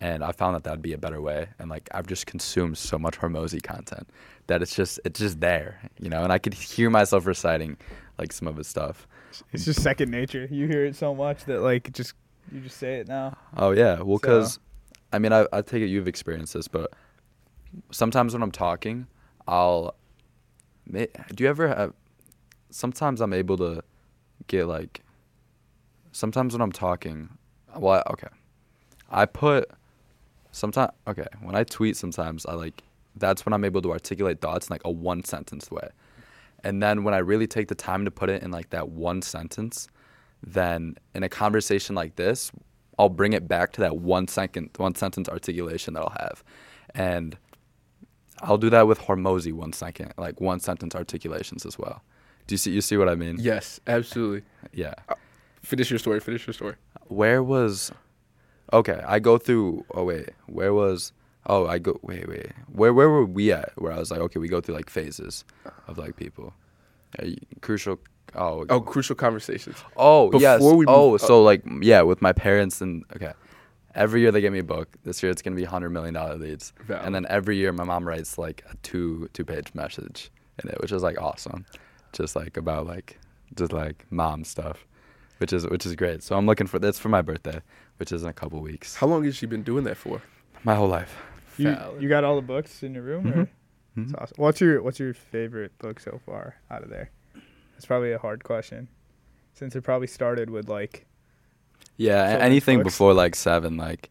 [0.00, 1.48] And I found that that'd be a better way.
[1.58, 4.08] And like I've just consumed so much Hormozi content
[4.46, 6.22] that it's just it's just there, you know.
[6.22, 7.76] And I could hear myself reciting
[8.18, 9.08] like some of his stuff.
[9.52, 10.46] It's just second nature.
[10.50, 12.14] You hear it so much that like just
[12.52, 13.36] you just say it now.
[13.56, 14.60] Oh yeah, well, because so.
[15.12, 16.92] I mean, I I take it you've experienced this, but
[17.90, 19.06] sometimes when I'm talking,
[19.48, 19.96] I'll.
[20.88, 21.92] Do you ever have?
[22.76, 23.82] Sometimes I'm able to
[24.48, 25.00] get like.
[26.12, 27.30] Sometimes when I'm talking,
[27.74, 28.28] well, okay,
[29.10, 29.70] I put.
[30.52, 32.82] Sometimes okay, when I tweet, sometimes I like.
[33.16, 35.88] That's when I'm able to articulate thoughts in like a one sentence way,
[36.64, 39.22] and then when I really take the time to put it in like that one
[39.22, 39.88] sentence,
[40.42, 42.52] then in a conversation like this,
[42.98, 46.44] I'll bring it back to that one second, one sentence articulation that I'll have,
[46.94, 47.38] and
[48.42, 52.02] I'll do that with Hormozi one second, like one sentence articulations as well.
[52.46, 53.36] Do you see you see what I mean?
[53.38, 54.42] Yes, absolutely.
[54.72, 54.94] Yeah.
[55.08, 55.14] Uh,
[55.62, 56.20] finish your story.
[56.20, 56.74] Finish your story.
[57.08, 57.92] Where was?
[58.72, 59.84] Okay, I go through.
[59.94, 61.12] Oh wait, where was?
[61.46, 61.98] Oh, I go.
[62.02, 62.52] Wait, wait.
[62.72, 63.72] Where where were we at?
[63.76, 65.44] Where I was like, okay, we go through like phases
[65.86, 66.54] of like people.
[67.60, 67.98] crucial.
[68.34, 68.66] Oh.
[68.68, 69.76] Oh, crucial conversations.
[69.96, 70.60] Oh Before yes.
[70.60, 73.32] We oh, move, so like yeah, with my parents and okay
[73.96, 74.96] every year they give me a book.
[75.02, 77.06] This year it's gonna be hundred million dollar leads, Valid.
[77.06, 80.30] and then every year my mom writes like a two two page message
[80.62, 81.64] in it, which is like awesome.
[82.12, 83.18] Just like about like
[83.54, 84.86] just like mom stuff,
[85.38, 86.22] which is which is great.
[86.22, 87.60] So I'm looking for that's for my birthday,
[87.98, 88.96] which is in a couple weeks.
[88.96, 90.22] How long has she been doing that for?
[90.64, 91.16] My whole life.
[91.58, 92.02] You, Valid.
[92.02, 93.26] you got all the books in your room?
[93.28, 93.32] Or?
[93.32, 93.48] Mhm.
[93.96, 94.22] That's Mhm.
[94.22, 94.34] awesome.
[94.38, 97.10] What's your What's your favorite book so far out of there?
[97.76, 98.88] It's probably a hard question,
[99.54, 101.06] since it probably started with like
[101.98, 102.94] Yeah, anything books?
[102.94, 104.10] before like seven, like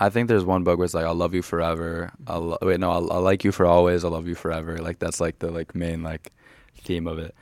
[0.00, 2.12] I think there's one book where it's like I'll love you forever.
[2.26, 4.04] I'll wait no, I'll, I'll like you for always.
[4.04, 4.78] I'll love you forever.
[4.78, 6.32] Like that's like the like main like
[6.80, 7.34] theme of it.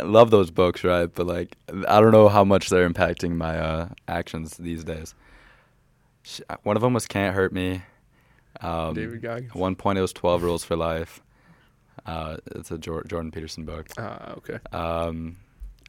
[0.00, 1.12] I love those books, right?
[1.12, 1.56] But like
[1.88, 5.14] I don't know how much they're impacting my uh, actions these days.
[6.62, 7.82] One of them was Can't Hurt Me.
[8.60, 9.50] Um, David Goggins.
[9.50, 11.20] At one point, it was Twelve Rules for Life.
[12.06, 13.88] Uh, it's a Jor- Jordan Peterson book.
[13.98, 14.58] Ah, okay.
[14.72, 15.36] Um,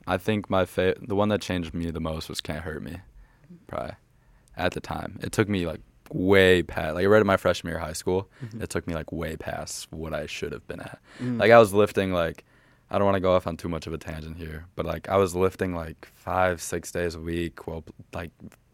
[0.06, 2.98] I think my fa- the one that changed me the most was Can't Hurt Me,
[3.68, 3.94] probably.
[4.58, 5.80] At the time, it took me like
[6.12, 6.96] way past.
[6.96, 8.30] Like I read it my freshman year of high school.
[8.60, 11.00] It took me like way past what I should have been at.
[11.20, 11.40] Mm.
[11.40, 12.44] Like I was lifting like,
[12.94, 15.10] I don't want to go off on too much of a tangent here, but like
[15.10, 17.66] I was lifting like five, six days a week.
[17.66, 18.30] Well, like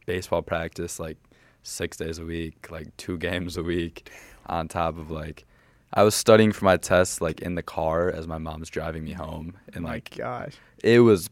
[0.05, 1.17] baseball practice like
[1.63, 4.11] six days a week, like two games a week,
[4.45, 5.45] on top of like.
[5.91, 9.13] I was studying for my tests like in the car as my mom's driving me
[9.13, 10.53] home, and like gosh,
[10.83, 11.29] it was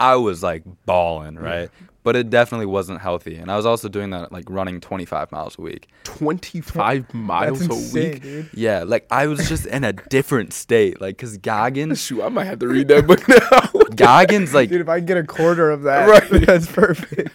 [0.00, 1.70] I was like balling, right?
[2.04, 3.36] But it definitely wasn't healthy.
[3.36, 5.88] And I was also doing that like running 25 miles a week.
[6.04, 8.22] 25 miles that's a insane, week.
[8.22, 8.50] dude.
[8.54, 11.00] Yeah, like I was just in a different state.
[11.00, 13.80] Like cuz Goggins Shoot, I might have to read that book now.
[13.94, 16.28] Goggins like Dude, if I can get a quarter of that, Right.
[16.46, 17.30] that's perfect.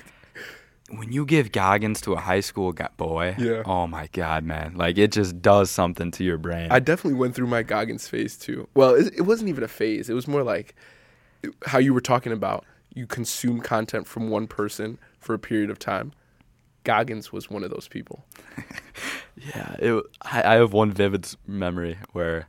[0.89, 3.63] when you give Goggins to a high school boy, Yeah.
[3.65, 4.75] oh my god, man.
[4.75, 6.67] Like it just does something to your brain.
[6.71, 8.67] I definitely went through my Goggins phase too.
[8.73, 10.09] Well, it, it wasn't even a phase.
[10.09, 10.75] It was more like
[11.65, 12.65] how you were talking about.
[12.97, 16.13] You consume content from one person for a period of time.
[16.83, 18.25] Goggins was one of those people.
[19.55, 20.03] Yeah, it.
[20.23, 22.47] I, I have one vivid memory where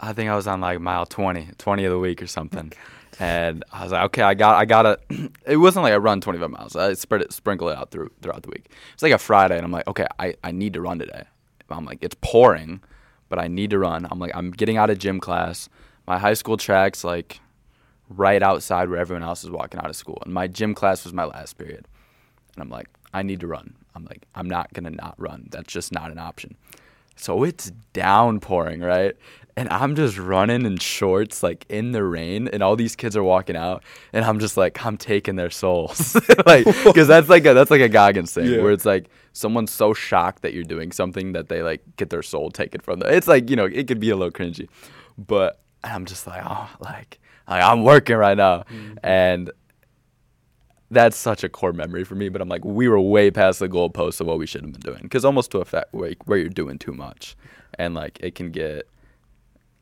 [0.00, 2.72] I think I was on like mile 20, 20 of the week or something,
[3.20, 4.98] and I was like, okay, I got, I gotta.
[5.46, 6.74] it wasn't like I run twenty five miles.
[6.74, 8.70] I spread it, sprinkle it out through throughout the week.
[8.92, 11.22] It's like a Friday, and I'm like, okay, I, I need to run today.
[11.70, 12.82] I'm like, it's pouring,
[13.28, 14.06] but I need to run.
[14.10, 15.68] I'm like, I'm getting out of gym class.
[16.08, 17.40] My high school tracks like
[18.08, 21.12] right outside where everyone else is walking out of school, and my gym class was
[21.12, 21.86] my last period.
[22.54, 23.74] And I'm like, I need to run.
[23.94, 25.48] I'm like, I'm not gonna not run.
[25.50, 26.56] That's just not an option.
[27.16, 29.16] So it's downpouring, right?
[29.58, 33.22] And I'm just running in shorts, like in the rain, and all these kids are
[33.24, 36.14] walking out, and I'm just like, I'm taking their souls,
[36.46, 38.60] like, because that's like a that's like a Goggins thing, Yeah.
[38.62, 42.22] where it's like someone's so shocked that you're doing something that they like get their
[42.22, 43.10] soul taken from them.
[43.12, 44.68] It's like you know, it could be a little cringy,
[45.16, 48.94] but I'm just like, oh, like, like I'm working right now, mm-hmm.
[49.02, 49.50] and
[50.90, 52.28] that's such a core memory for me.
[52.28, 54.80] But I'm like, we were way past the goalposts of what we should have been
[54.80, 57.36] doing, because almost to a fact where, where you're doing too much,
[57.74, 58.88] and like it can get,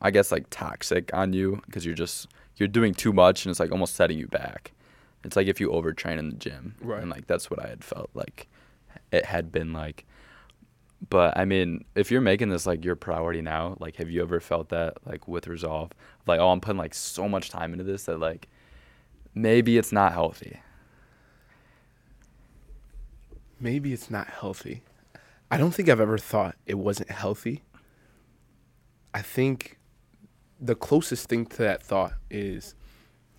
[0.00, 3.60] I guess, like toxic on you because you're just you're doing too much, and it's
[3.60, 4.72] like almost setting you back.
[5.24, 7.00] It's like if you overtrain in the gym, Right.
[7.00, 8.48] And like that's what I had felt like
[9.12, 10.04] it had been like.
[11.10, 14.40] But I mean, if you're making this like your priority now, like have you ever
[14.40, 15.90] felt that like with resolve?
[16.26, 18.48] Like, oh, I'm putting like so much time into this that like
[19.34, 20.60] maybe it's not healthy.
[23.60, 24.82] Maybe it's not healthy.
[25.50, 27.62] I don't think I've ever thought it wasn't healthy.
[29.12, 29.78] I think
[30.60, 32.74] the closest thing to that thought is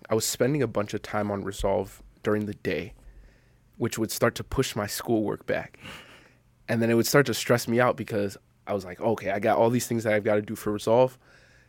[0.08, 2.94] I was spending a bunch of time on Resolv during the day,
[3.76, 5.78] which would start to push my schoolwork back.
[6.68, 9.38] And then it would start to stress me out because I was like, okay, I
[9.38, 11.16] got all these things that I've got to do for Resolv,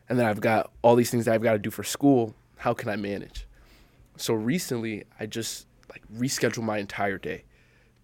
[0.10, 2.34] and then I've got all these things that I've got to do for school.
[2.58, 3.46] How can I manage?
[4.16, 7.44] So recently, I just like rescheduled my entire day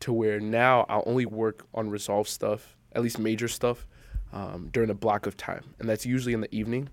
[0.02, 3.88] to where now I'll only work on Resolv stuff, at least major stuff,
[4.32, 6.90] um, during a block of time, and that's usually in the evening.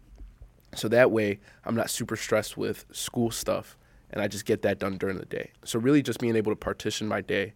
[0.74, 3.76] So that way, I'm not super stressed with school stuff,
[4.10, 5.50] and I just get that done during the day.
[5.64, 7.52] So really, just being able to partition my day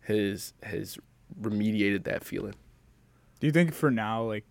[0.00, 0.98] has has
[1.40, 2.54] remediated that feeling.
[3.40, 4.44] Do you think for now, like,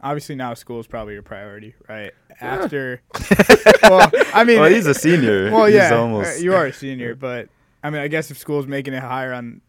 [0.00, 2.12] obviously now school is probably your priority, right?
[2.40, 3.02] After,
[3.82, 5.50] well, I mean, well, he's a senior.
[5.52, 7.48] well, He's yeah, almost- you are a senior, but
[7.82, 9.60] I mean, I guess if school's making it higher on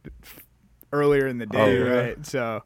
[0.94, 1.92] earlier in the oh, day, Oh, yeah.
[1.92, 2.26] right?
[2.26, 2.64] So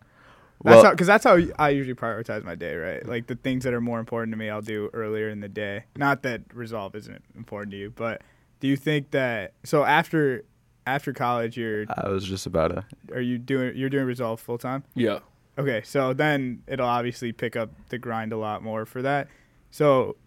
[0.64, 3.06] Well- that's how, because that's how I usually prioritize my day, right?
[3.06, 5.86] Like the things that are more important to me, I'll do earlier in the day.
[5.96, 8.22] Not that resolve isn't important to you, but
[8.60, 10.44] do you think that so after
[10.86, 12.86] after college, you're I was just about to.
[13.14, 14.84] are you doing you're doing resolve full time?
[14.94, 15.20] Yeah.
[15.58, 19.30] Okay, so then it'll obviously pick up the grind a lot more for that.
[19.72, 20.18] So,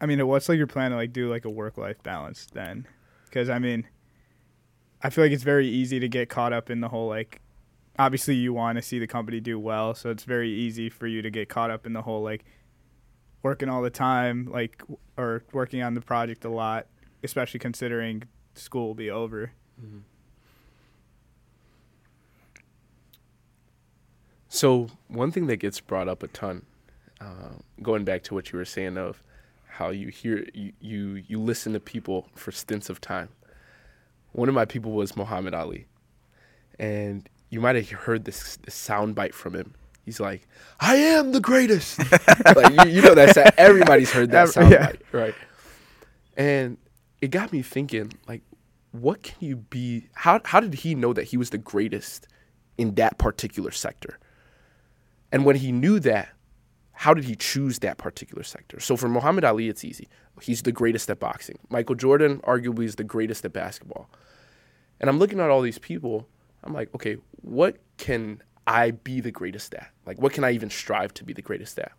[0.00, 2.86] I mean, what's like your plan to like do like a work life balance then?
[3.24, 3.86] Because I mean,
[5.02, 7.40] I feel like it's very easy to get caught up in the whole like.
[7.96, 11.22] Obviously, you want to see the company do well, so it's very easy for you
[11.22, 12.44] to get caught up in the whole like
[13.44, 14.82] working all the time, like
[15.16, 16.88] or working on the project a lot,
[17.22, 18.24] especially considering
[18.54, 19.52] school will be over.
[24.48, 26.64] So one thing that gets brought up a ton,
[27.20, 29.22] uh, going back to what you were saying of
[29.66, 33.30] how you hear you, you you listen to people for stints of time.
[34.32, 35.86] One of my people was Muhammad Ali,
[36.78, 39.74] and you might have heard this, this sound bite from him.
[40.04, 40.46] He's like,
[40.78, 41.98] "I am the greatest."
[42.54, 44.86] like you, you know that everybody's heard that Ev- sound yeah.
[44.86, 45.34] bite, right?
[46.36, 46.76] And
[47.20, 48.42] it got me thinking, like,
[48.94, 50.08] what can you be?
[50.14, 52.28] How how did he know that he was the greatest
[52.78, 54.20] in that particular sector?
[55.32, 56.28] And when he knew that,
[56.92, 58.78] how did he choose that particular sector?
[58.78, 60.08] So for Muhammad Ali, it's easy.
[60.40, 61.58] He's the greatest at boxing.
[61.70, 64.08] Michael Jordan, arguably, is the greatest at basketball.
[65.00, 66.28] And I'm looking at all these people.
[66.62, 69.90] I'm like, okay, what can I be the greatest at?
[70.06, 71.92] Like, what can I even strive to be the greatest at?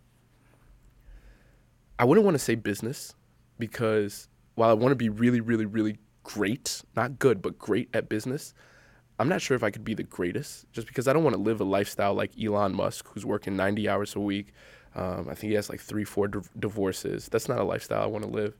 [1.99, 3.13] I wouldn't want to say business
[3.59, 8.09] because while I want to be really, really, really great, not good, but great at
[8.09, 8.53] business,
[9.17, 11.41] I'm not sure if I could be the greatest just because I don't want to
[11.41, 14.51] live a lifestyle like Elon Musk, who's working 90 hours a week.
[14.95, 17.29] Um, I think he has like three, four div- divorces.
[17.29, 18.57] That's not a lifestyle I want to live.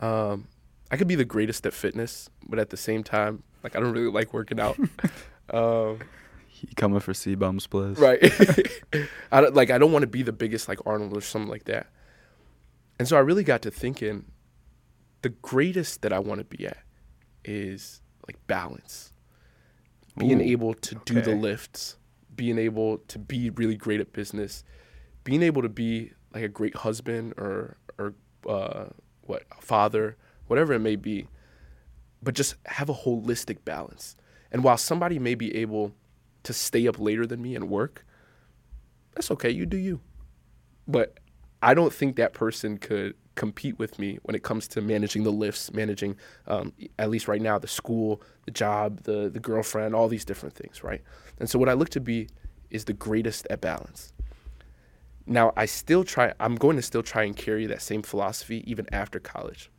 [0.00, 0.48] Um,
[0.90, 3.92] I could be the greatest at fitness, but at the same time, like I don't
[3.92, 4.76] really like working out.
[5.50, 6.00] um,
[6.48, 7.98] He coming for CBums, please.
[7.98, 8.18] right?
[9.32, 11.64] I don't, like I don't want to be the biggest like Arnold or something like
[11.64, 11.88] that.
[12.98, 14.24] And so I really got to thinking,
[15.22, 16.78] the greatest that I want to be at
[17.46, 19.12] is like balance,
[20.18, 21.96] being Ooh, able to do the lifts,
[22.34, 24.64] being able to be really great at business,
[25.24, 28.14] being able to be like a great husband or or
[28.48, 28.86] uh,
[29.22, 31.28] what father, whatever it may be,
[32.22, 34.16] but just have a holistic balance.
[34.52, 35.92] And while somebody may be able
[36.44, 38.04] to stay up later than me and work,
[39.14, 39.50] that's okay.
[39.50, 40.00] You do you.
[40.86, 41.18] But
[41.62, 45.30] I don't think that person could compete with me when it comes to managing the
[45.30, 50.08] lifts, managing, um, at least right now, the school, the job, the, the girlfriend, all
[50.08, 51.02] these different things, right?
[51.38, 52.28] And so what I look to be
[52.70, 54.12] is the greatest at balance.
[55.26, 58.86] Now, I still try, I'm going to still try and carry that same philosophy even
[58.92, 59.70] after college.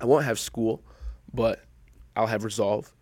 [0.00, 0.82] I won't have school,
[1.32, 1.64] but
[2.16, 2.92] I'll have Resolv.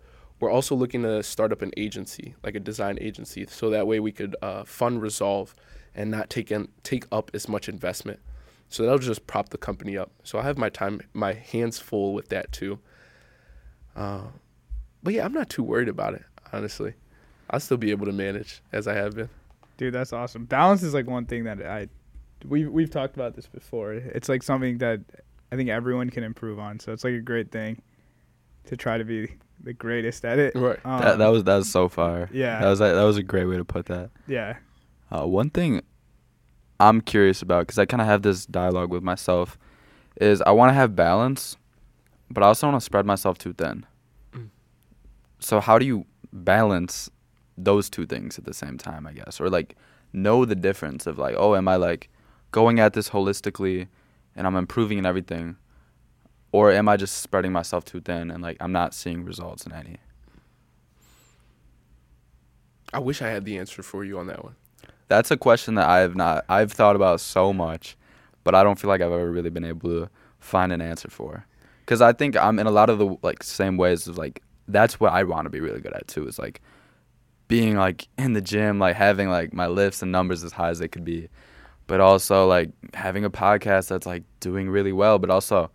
[0.40, 4.00] We're also looking to start up an agency, like a design agency, so that way
[4.00, 5.54] we could uh, fund Resolv
[5.94, 8.20] and not take in, take up as much investment.
[8.72, 10.11] So that'll just prop the company up.
[10.24, 12.78] So I have my time, my hands full with that too.
[13.94, 14.22] Uh,
[15.02, 16.94] but yeah, I'm not too worried about it, honestly.
[17.50, 19.28] I'll still be able to manage as I have been.
[19.76, 20.46] Dude, that's awesome.
[20.46, 21.88] Balance is like one thing that I
[22.48, 23.92] we we've talked about this before.
[23.92, 25.00] It's like something that
[25.50, 26.80] I think everyone can improve on.
[26.80, 27.82] So it's like a great thing
[28.66, 30.54] to try to be the greatest at it.
[30.54, 30.78] Right.
[30.85, 32.30] Um, That, that was that was so far.
[32.32, 32.61] Yeah.
[32.61, 34.11] That was that was a great way to put that.
[34.26, 34.56] yeah.
[35.11, 35.82] Uh, one thing
[36.83, 39.57] I'm curious about because I kind of have this dialogue with myself
[40.21, 41.57] is I want to have balance,
[42.29, 43.87] but I also want to spread myself too thin.
[44.35, 44.49] Mm.
[45.38, 47.09] So how do you balance
[47.57, 49.07] those two things at the same time?
[49.07, 49.77] I guess, or like
[50.12, 52.11] know the difference of like, oh, am I like
[52.51, 53.87] going at this holistically,
[54.35, 55.57] and I'm improving in everything,
[56.51, 59.73] or am I just spreading myself too thin and like I'm not seeing results in
[59.73, 59.99] any?
[62.92, 64.57] I wish I had the answer for you on that one.
[65.08, 66.44] That's a question that I have not.
[66.48, 67.96] I've thought about so much,
[68.44, 71.46] but I don't feel like I've ever really been able to find an answer for.
[71.80, 74.06] Because I think I'm in a lot of the like same ways.
[74.06, 76.26] Of like that's what I want to be really good at too.
[76.26, 76.60] Is like
[77.48, 80.78] being like in the gym, like having like my lifts and numbers as high as
[80.78, 81.28] they could be,
[81.86, 85.70] but also like having a podcast that's like doing really well, but also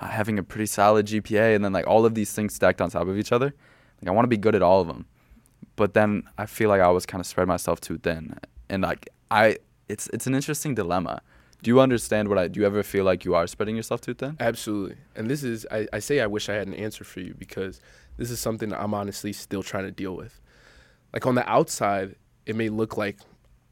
[0.00, 3.08] having a pretty solid GPA, and then like all of these things stacked on top
[3.08, 3.54] of each other.
[4.00, 5.06] Like I want to be good at all of them
[5.76, 8.38] but then I feel like I always kind of spread myself too thin,
[8.72, 9.58] and like I,
[9.88, 11.20] it's it's an interesting dilemma.
[11.62, 12.48] Do you understand what I?
[12.48, 14.36] Do you ever feel like you are spreading yourself too thin?
[14.40, 14.96] Absolutely.
[15.14, 17.80] And this is, I, I say I wish I had an answer for you because
[18.16, 20.40] this is something that I'm honestly still trying to deal with.
[21.12, 23.18] Like on the outside, it may look like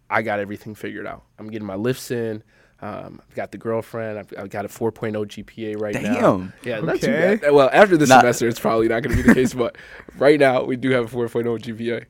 [0.08, 1.24] I got everything figured out.
[1.38, 2.44] I'm getting my lifts in.
[2.82, 4.18] Um, I've got the girlfriend.
[4.18, 6.14] I've, I've got a 4.0 GPA right now.
[6.14, 6.52] Damn.
[6.62, 7.50] Yeah, not too bad.
[7.52, 9.76] Well, after this Not- semester, it's probably not going to be the case, but
[10.18, 12.06] right now we do have a 4.0 GPA.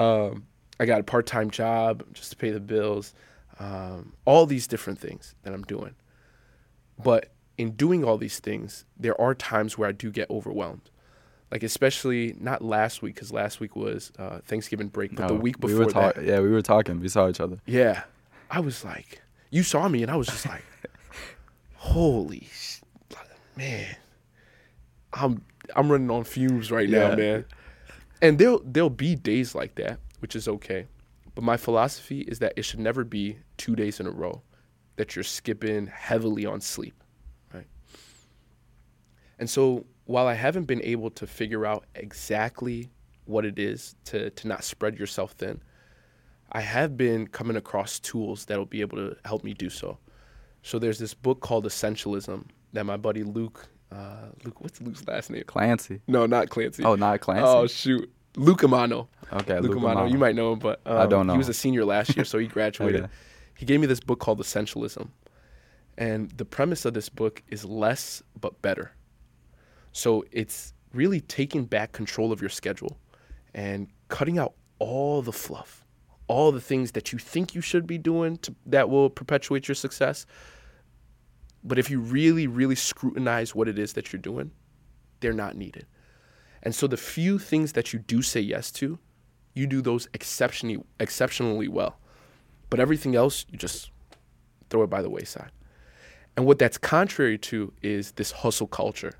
[0.00, 0.46] Um,
[0.80, 3.14] I got a part-time job just to pay the bills.
[3.60, 5.94] Um, all these different things that I'm doing.
[7.02, 10.90] But in doing all these things, there are times where I do get overwhelmed.
[11.52, 15.38] Like especially not last week because last week was uh, Thanksgiving break, but the Oh,
[15.38, 16.98] week we before were that, Yeah, we were talking.
[16.98, 17.58] We saw each other.
[17.66, 18.02] yeah,
[18.50, 20.64] I was like, you saw me, and I was just like,
[21.76, 22.80] holy sh-
[23.56, 23.94] man,
[25.12, 25.44] I'm
[25.76, 27.44] I'm running on fumes right now, man.
[28.20, 30.86] And there'll there'll be days like that, which is okay.
[31.34, 34.40] But my philosophy is that it should never be two days in a row.
[34.96, 36.94] that you're skipping heavily on sleep,
[37.52, 37.66] right?
[39.38, 42.88] And so while I haven't been able to figure out exactly
[43.26, 45.60] what it is to to not spread yourself thin,
[46.52, 49.98] I have been coming across tools that'll be able to help me do so.
[50.62, 55.28] So there's this book called Essentialism that my buddy Luke, uh, Luke, what's Luke's last
[55.30, 55.44] name?
[55.46, 56.00] Clancy.
[56.06, 56.82] No, not Clancy.
[56.84, 57.44] Oh, not Clancy.
[57.44, 59.08] Oh shoot, Luke Amano.
[59.32, 59.54] okay.
[59.54, 59.74] Amano.
[59.74, 60.10] Amano.
[60.10, 61.34] You might know him, but um, I don't know.
[61.34, 63.04] He was a senior last year, so he graduated.
[63.04, 63.12] Okay.
[63.56, 65.08] He gave me this book called Essentialism,
[65.96, 68.92] and the premise of this book is less but better.
[69.92, 72.98] So it's really taking back control of your schedule
[73.54, 75.84] and cutting out all the fluff,
[76.26, 79.74] all the things that you think you should be doing to, that will perpetuate your
[79.74, 80.26] success.
[81.62, 84.50] But if you really, really scrutinize what it is that you're doing,
[85.20, 85.86] they're not needed.
[86.64, 88.98] And so the few things that you do say yes to,
[89.52, 91.98] you do those exceptionally exceptionally well.
[92.70, 93.90] But everything else, you just
[94.70, 95.52] throw it by the wayside.
[96.36, 99.12] And what that's contrary to is this hustle culture.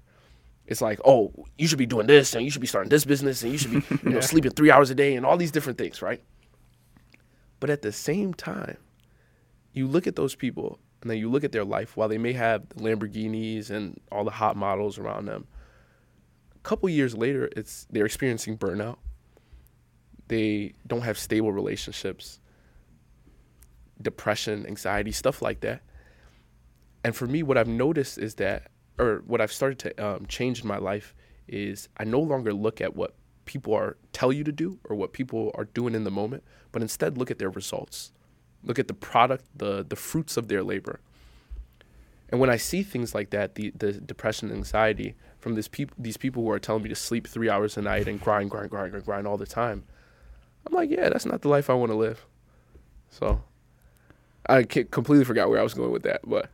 [0.67, 3.43] It's like, oh, you should be doing this, and you should be starting this business,
[3.43, 5.79] and you should be, you know, sleeping three hours a day, and all these different
[5.79, 6.23] things, right?
[7.61, 8.79] But at the same time,
[9.73, 11.97] you look at those people, and then you look at their life.
[11.97, 15.47] While they may have the Lamborghinis and all the hot models around them,
[16.65, 18.97] couple years later, it's they're experiencing burnout.
[20.27, 22.41] They don't have stable relationships,
[24.01, 25.83] depression, anxiety, stuff like that.
[27.05, 30.63] And for me, what I've noticed is that, or what I've started to um, change
[30.63, 31.15] in my life
[31.47, 35.13] is I no longer look at what people are tell you to do or what
[35.13, 36.43] people are doing in the moment,
[36.73, 38.11] but instead look at their results,
[38.63, 41.01] look at the product, the the fruits of their labor.
[42.35, 45.95] And when I see things like that, the the depression and anxiety from this peop-
[45.97, 48.71] these people who are telling me to sleep three hours a night and grind, grind,
[48.71, 49.85] grind, grind, grind all the time,
[50.67, 52.27] I'm like, yeah, that's not the life I want to live.
[53.09, 53.41] So
[54.49, 56.51] I completely forgot where I was going with that, but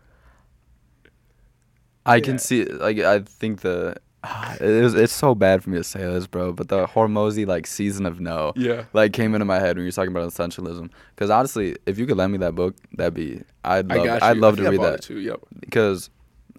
[2.04, 2.24] I Yeah.
[2.24, 6.00] can see like I think the it is it's so bad for me to say
[6.00, 9.76] this, bro, but the Hormozi like season of no yeah, like came into my head
[9.76, 10.90] when you were talking about essentialism.
[11.14, 14.22] Because honestly, if you could lend me that book, that'd be I'd I love got
[14.22, 15.18] I'd love I to read that too.
[15.20, 15.40] Yep.
[15.60, 16.10] because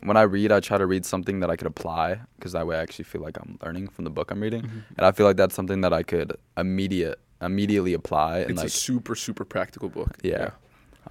[0.04, 2.76] when I read, I try to read something that I could apply because that way
[2.78, 4.80] I actually feel like I'm learning from the book I'm reading, Mm-hmm.
[4.98, 8.68] and I feel like that's something that I could immediate immediately apply and It's like
[8.68, 10.18] a super super practical book.
[10.24, 10.52] yeah.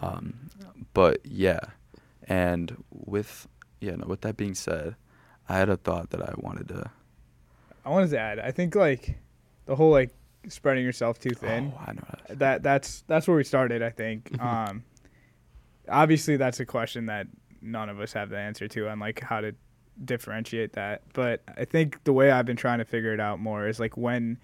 [0.00, 0.34] Um,
[0.94, 1.60] but yeah,
[2.26, 3.46] and with
[3.80, 4.06] yeah, no.
[4.06, 4.96] With that being said,
[5.50, 6.88] I had a thought that I wanted to.
[7.84, 8.38] I wanted to add.
[8.38, 9.18] I think like
[9.66, 10.10] the whole like
[10.48, 11.72] spreading yourself too thin.
[11.76, 12.02] Oh, I know.
[12.28, 12.38] That.
[12.38, 13.82] That that's that's where we started.
[13.82, 14.30] I think.
[14.30, 14.46] Mm-hmm.
[14.46, 14.84] Um,
[15.88, 17.26] obviously, that's a question that
[17.60, 19.52] none of us have the answer to, on like how to
[20.04, 21.02] differentiate that.
[21.14, 23.96] But I think the way I've been trying to figure it out more is like
[23.96, 24.38] when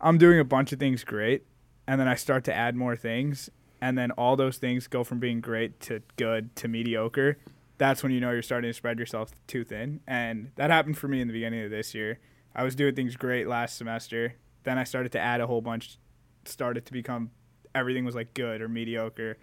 [0.00, 1.46] I'm doing a bunch of things great,
[1.86, 5.20] and then I start to add more things, and then all those things go from
[5.20, 7.38] being great to good to mediocre.
[7.78, 11.08] That's when you know you're starting to spread yourself too thin, and that happened for
[11.08, 12.20] me in the beginning of this year.
[12.54, 14.34] I was doing things great last semester.
[14.62, 15.98] Then I started to add a whole bunch,
[16.44, 17.30] started to become
[17.74, 19.36] everything was like good or mediocre.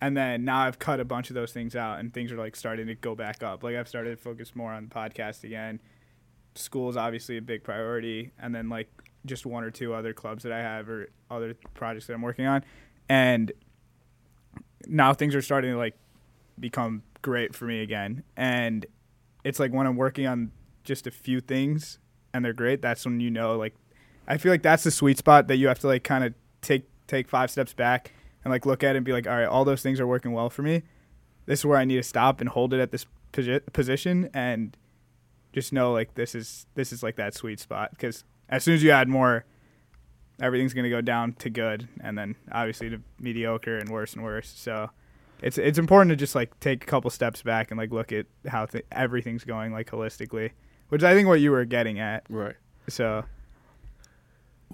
[0.00, 2.56] And then now I've cut a bunch of those things out and things are like
[2.56, 3.62] starting to go back up.
[3.62, 5.80] Like I've started to focus more on the podcast again.
[6.54, 8.32] School is obviously a big priority.
[8.38, 8.88] And then like
[9.26, 12.46] just one or two other clubs that I have or other projects that I'm working
[12.46, 12.64] on.
[13.08, 13.52] And
[14.86, 15.96] now things are starting to like
[16.60, 18.22] become great for me again.
[18.36, 18.84] And
[19.44, 20.52] it's like when I'm working on
[20.84, 21.98] just a few things
[22.34, 23.74] and they're great, that's when you know like
[24.28, 26.84] I feel like that's the sweet spot that you have to like kind of take
[27.06, 28.12] take five steps back
[28.44, 30.32] and like look at it and be like, all right, all those things are working
[30.32, 30.82] well for me.
[31.46, 34.76] This is where I need to stop and hold it at this posi- position and
[35.52, 38.82] just know like this is this is like that sweet spot because as soon as
[38.82, 39.46] you add more,
[40.42, 44.52] everything's gonna go down to good and then obviously to mediocre and worse and worse.
[44.54, 44.90] So
[45.42, 48.26] it's it's important to just like take a couple steps back and like look at
[48.46, 50.50] how th- everything's going like holistically,
[50.88, 52.24] which I think what you were getting at.
[52.28, 52.56] Right.
[52.88, 53.24] So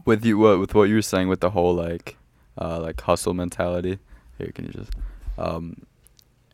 [0.05, 2.17] with you what with what you were saying with the whole like
[2.59, 3.99] uh like hustle mentality
[4.39, 4.93] here can you just
[5.39, 5.77] um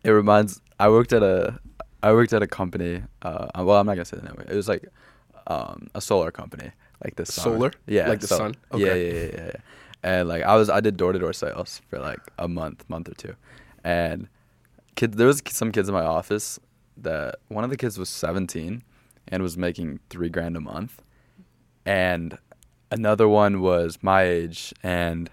[0.02, 1.59] it reminds i worked at a
[2.02, 4.68] i worked at a company uh well i'm not gonna say the name it was
[4.68, 4.84] like
[5.46, 6.70] um a solar company
[7.04, 7.44] like the sun.
[7.44, 7.72] Solar?
[7.86, 8.54] yeah Like the so- sun?
[8.74, 9.07] yeah, Okay.
[9.14, 9.61] yeah yeah yeah yeah
[10.02, 13.34] and like i was i did door-to-door sales for like a month month or two
[13.87, 14.26] and
[14.97, 16.59] kids there was some kids in my office
[16.97, 18.82] that one of the kids was 17
[19.28, 21.03] and was making three grand a month
[21.84, 22.37] and
[22.91, 25.30] another one was my age and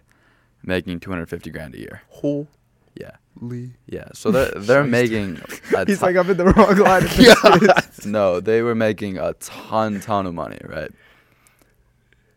[0.62, 2.47] making 250 grand a year Holy.
[2.95, 3.72] yeah Lee.
[3.88, 5.38] yeah so they're they're making
[5.76, 7.04] a he's ton- like I'm in the wrong line.
[7.06, 7.18] of
[7.60, 8.06] business.
[8.06, 10.91] no they were making a ton ton of money right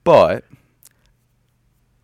[0.04, 0.44] but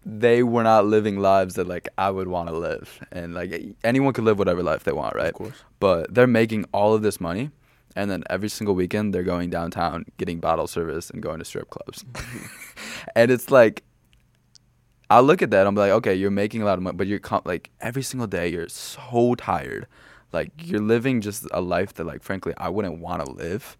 [0.04, 4.12] they were not living lives that like I would want to live, and like anyone
[4.12, 5.28] could live whatever life they want, right?
[5.28, 5.64] Of course.
[5.80, 7.50] But they're making all of this money,
[7.94, 11.70] and then every single weekend they're going downtown, getting bottle service, and going to strip
[11.70, 12.04] clubs,
[13.16, 13.84] and it's like.
[15.10, 15.66] I look at that.
[15.66, 18.26] I'm like, okay, you're making a lot of money, but you're com- like every single
[18.26, 19.86] day you're so tired,
[20.32, 23.76] like you're living just a life that, like, frankly, I wouldn't want to live,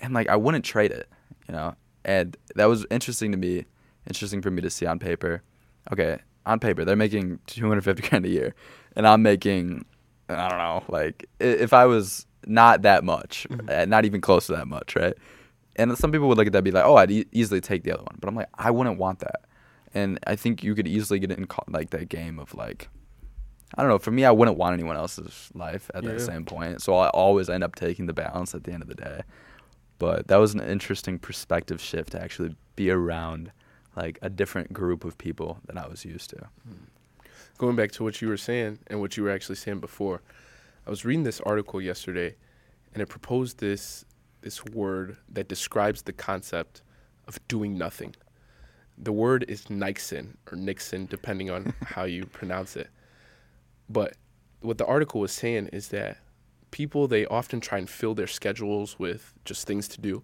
[0.00, 1.08] and like I wouldn't trade it,
[1.46, 1.76] you know.
[2.04, 3.66] And that was interesting to me,
[4.06, 5.42] interesting for me to see on paper.
[5.92, 8.54] Okay, on paper they're making 250 grand a year,
[8.96, 9.84] and I'm making,
[10.28, 14.52] I don't know, like if I was not that much, uh, not even close to
[14.56, 15.14] that much, right?
[15.76, 17.82] And some people would look at that and be like, oh, I'd e- easily take
[17.82, 19.42] the other one, but I'm like, I wouldn't want that.
[19.94, 22.88] And I think you could easily get it in like that game of like,
[23.74, 23.98] I don't know.
[23.98, 26.18] For me, I wouldn't want anyone else's life at that Yeah.
[26.24, 26.82] same point.
[26.82, 29.22] So I always end up taking the balance at the end of the day.
[29.98, 33.52] But that was an interesting perspective shift to actually be around
[33.96, 36.36] like a different group of people than I was used to.
[36.36, 36.84] Hmm.
[37.58, 40.20] Going back to what you were saying and what you were actually saying before,
[40.86, 42.34] I was reading this article yesterday,
[42.92, 44.04] and it proposed this
[44.42, 46.82] this word that describes the concept
[47.26, 48.14] of doing nothing.
[48.96, 52.88] The word is Nixon or Nixon, depending on how you pronounce it.
[53.88, 54.14] But
[54.60, 56.18] what the article was saying is that
[56.70, 60.22] people they often try and fill their schedules with just things to do,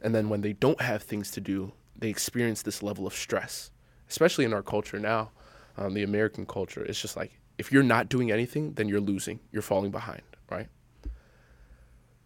[0.00, 3.70] and then when they don't have things to do, they experience this level of stress,
[4.08, 5.30] especially in our culture now,
[5.76, 6.84] um, the American culture.
[6.84, 10.68] It's just like if you're not doing anything, then you're losing, you're falling behind, right?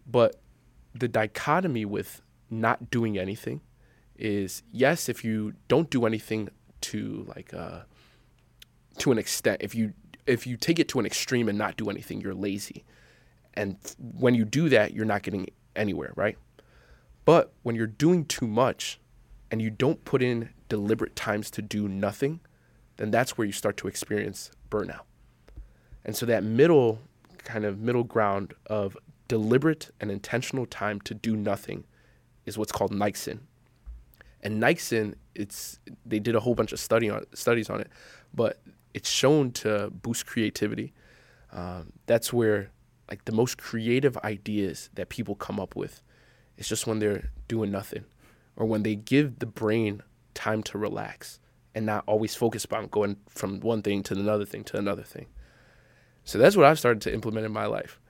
[0.07, 0.41] But
[0.95, 3.61] the dichotomy with not doing anything
[4.17, 6.49] is yes, if you don't do anything
[6.83, 7.81] to like uh,
[8.99, 9.93] to an extent, if you
[10.27, 12.85] if you take it to an extreme and not do anything, you're lazy,
[13.55, 16.39] and when you do that, you're not getting anywhere, right?
[17.25, 19.01] But when you're doing too much,
[19.51, 22.41] and you don't put in deliberate times to do nothing,
[22.97, 25.03] then that's where you start to experience burnout.
[26.05, 27.01] And so that middle
[27.45, 28.97] kind of middle ground of
[29.29, 31.85] deliberate and intentional time to do nothing
[32.45, 33.41] is what's called Niksen.
[34.43, 37.91] And Niksen, it's they did a whole bunch of study on studies on it,
[38.35, 38.61] but
[38.95, 40.93] it's shown to boost creativity.
[41.53, 42.71] Um, that's where
[43.11, 46.03] like the most creative ideas that people come up with
[46.57, 48.05] is just when they're doing nothing
[48.57, 50.03] or when they give the brain
[50.35, 51.39] time to relax
[51.75, 55.27] and not always focus on going from one thing to another thing to another thing.
[56.25, 58.01] So that's what I've started to implement in my life.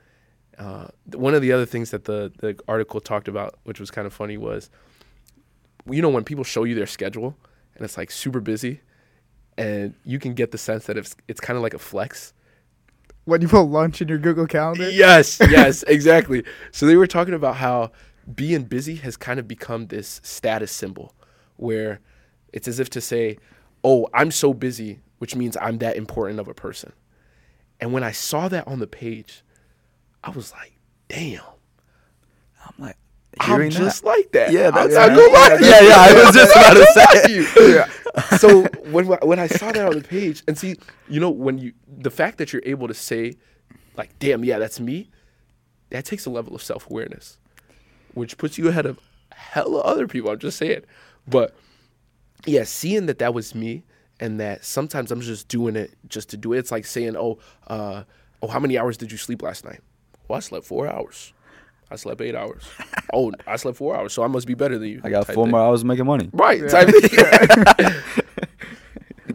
[0.56, 4.06] Uh, one of the other things that the, the article talked about, which was kind
[4.06, 4.70] of funny, was
[5.88, 7.36] you know when people show you their schedule
[7.74, 8.80] and it's like super busy,
[9.58, 12.32] and you can get the sense that it's it's kind of like a flex.
[13.24, 16.44] When you put lunch in your Google Calendar, Yes, yes, exactly.
[16.70, 17.90] So they were talking about how
[18.34, 21.14] being busy has kind of become this status symbol
[21.56, 22.00] where
[22.52, 23.38] it's as if to say,
[23.84, 26.92] "Oh, I'm so busy," which means I'm that important of a person.
[27.80, 29.42] And when I saw that on the page,
[30.24, 30.72] I was like,
[31.08, 31.40] "Damn,
[32.64, 32.96] I'm like,
[33.38, 34.08] I'm just that.
[34.08, 35.16] like that." Yeah, I'm that's not right.
[35.16, 35.58] gonna lie.
[35.60, 36.86] Yeah, yeah, I was just about to
[37.56, 37.74] say.
[37.74, 38.36] Yeah.
[38.38, 40.76] So when when I saw that on the page, and see,
[41.08, 43.34] you know, when you the fact that you're able to say,
[43.96, 45.10] like, "Damn, yeah, that's me,"
[45.90, 47.38] that takes a level of self awareness,
[48.16, 48.98] which puts you ahead of
[49.30, 50.30] hella other people.
[50.30, 50.82] I'm just saying,
[51.28, 51.54] but
[52.46, 53.84] yeah, seeing that that was me,
[54.18, 56.58] and that sometimes I'm just doing it just to do it.
[56.58, 58.04] It's like saying, "Oh, uh,
[58.42, 59.80] oh, how many hours did you sleep last night?"
[60.28, 61.32] Well, I slept four hours.
[61.90, 62.64] I slept eight hours.
[63.12, 65.00] oh, I slept four hours, so I must be better than you.
[65.04, 65.52] I got four thing.
[65.52, 66.30] more hours making money.
[66.32, 66.68] Right.
[66.68, 67.92] Type thing.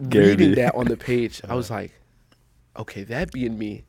[0.10, 1.92] Reading that on the page, I was like,
[2.76, 3.84] okay, that being me,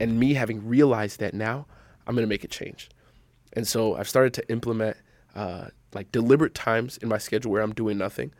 [0.00, 1.66] and me having realized that now,
[2.06, 2.90] I'm gonna make a change.
[3.52, 4.96] And so I've started to implement
[5.34, 8.32] uh, like deliberate times in my schedule where I'm doing nothing.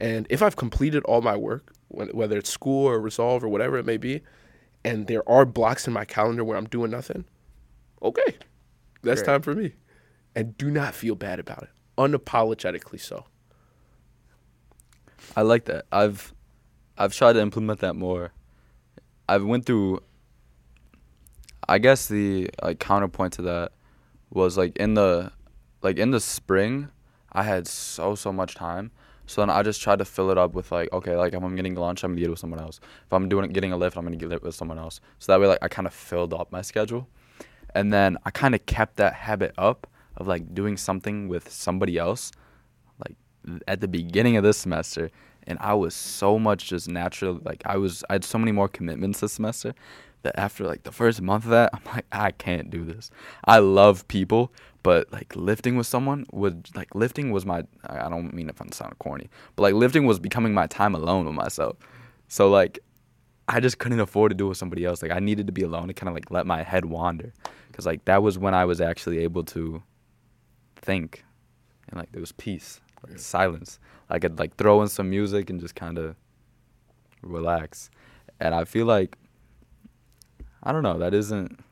[0.00, 3.86] And if I've completed all my work, whether it's school or Resolv or whatever it
[3.86, 4.22] may be,
[4.84, 7.24] and there are blocks in my calendar where I'm doing nothing,
[8.02, 8.36] okay,
[9.02, 9.32] that's Great.
[9.32, 9.74] time for me.
[10.34, 13.26] And do not feel bad about it, unapologetically so.
[15.36, 15.86] I like that.
[15.92, 16.34] I've
[16.98, 18.32] I've tried to implement that more.
[19.28, 20.00] I've went through
[21.68, 23.72] I guess the like counterpoint to that
[24.34, 25.32] was like in the
[25.82, 26.90] like in the spring
[27.32, 28.90] I had so so much time.
[29.26, 31.56] So then I just tried to fill it up with like okay, like if I'm
[31.56, 32.80] getting lunch, I'm gonna get it with someone else.
[33.06, 35.00] If I'm doing getting a lift, I'm gonna get it with someone else.
[35.18, 37.08] So that way like I kind of filled up my schedule.
[37.74, 41.98] And then I kind of kept that habit up of like doing something with somebody
[41.98, 42.30] else
[43.04, 43.16] like
[43.66, 45.10] at the beginning of this semester
[45.46, 48.68] and I was so much just naturally like I was I had so many more
[48.68, 49.74] commitments this semester
[50.24, 53.10] that after like the first month of that, I'm like, I can't do this.
[53.44, 54.52] I love people,
[54.82, 57.64] but like lifting with someone would like lifting was my.
[57.86, 61.24] I don't mean if I'm sounding corny, but like lifting was becoming my time alone
[61.26, 61.76] with myself.
[62.28, 62.80] So like,
[63.48, 65.02] I just couldn't afford to do it with somebody else.
[65.02, 67.32] Like I needed to be alone to kind of like let my head wander,
[67.68, 69.82] because like that was when I was actually able to
[70.76, 71.24] think,
[71.88, 73.18] and like there was peace, like Yeah.
[73.18, 73.78] silence.
[74.10, 76.16] I could like throw in some music and just kind of
[77.22, 77.90] relax.
[78.40, 79.16] And I feel like
[80.64, 81.62] I don't know, that isn't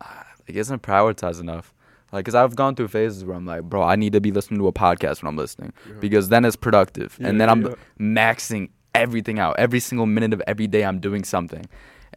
[0.00, 1.74] ah, it isn't prioritized enough.
[2.12, 4.60] Like, cause I've gone through phases where I'm like, bro, I need to be listening
[4.60, 5.94] to a podcast when I'm listening Yeah.
[6.00, 7.74] because then it's productive, Yeah, and then I'm yeah.
[7.98, 9.58] maxing everything out.
[9.58, 11.64] Every single minute of every day, I'm doing something,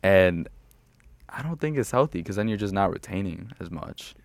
[0.04, 0.50] and
[1.30, 4.16] I don't think it's healthy because then you're just not retaining as much.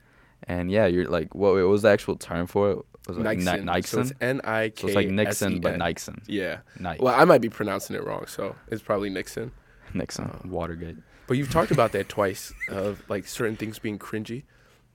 [0.44, 2.78] And yeah, you're like, what, what was the actual term for it?
[3.06, 3.82] Was it like Ni- Nixon.
[3.84, 4.80] So it's N I K.
[4.82, 5.78] So it's like Nixon, but S E N.
[5.78, 6.22] Nixon.
[6.26, 6.58] Yeah.
[6.78, 7.02] Nike.
[7.04, 9.52] Well, I might be pronouncing it wrong, so it's probably Nixon.
[9.94, 10.30] Nixon.
[10.32, 10.48] Oh.
[10.48, 10.96] Watergate.
[11.26, 14.44] But you've talked about that twice of like certain things being cringy.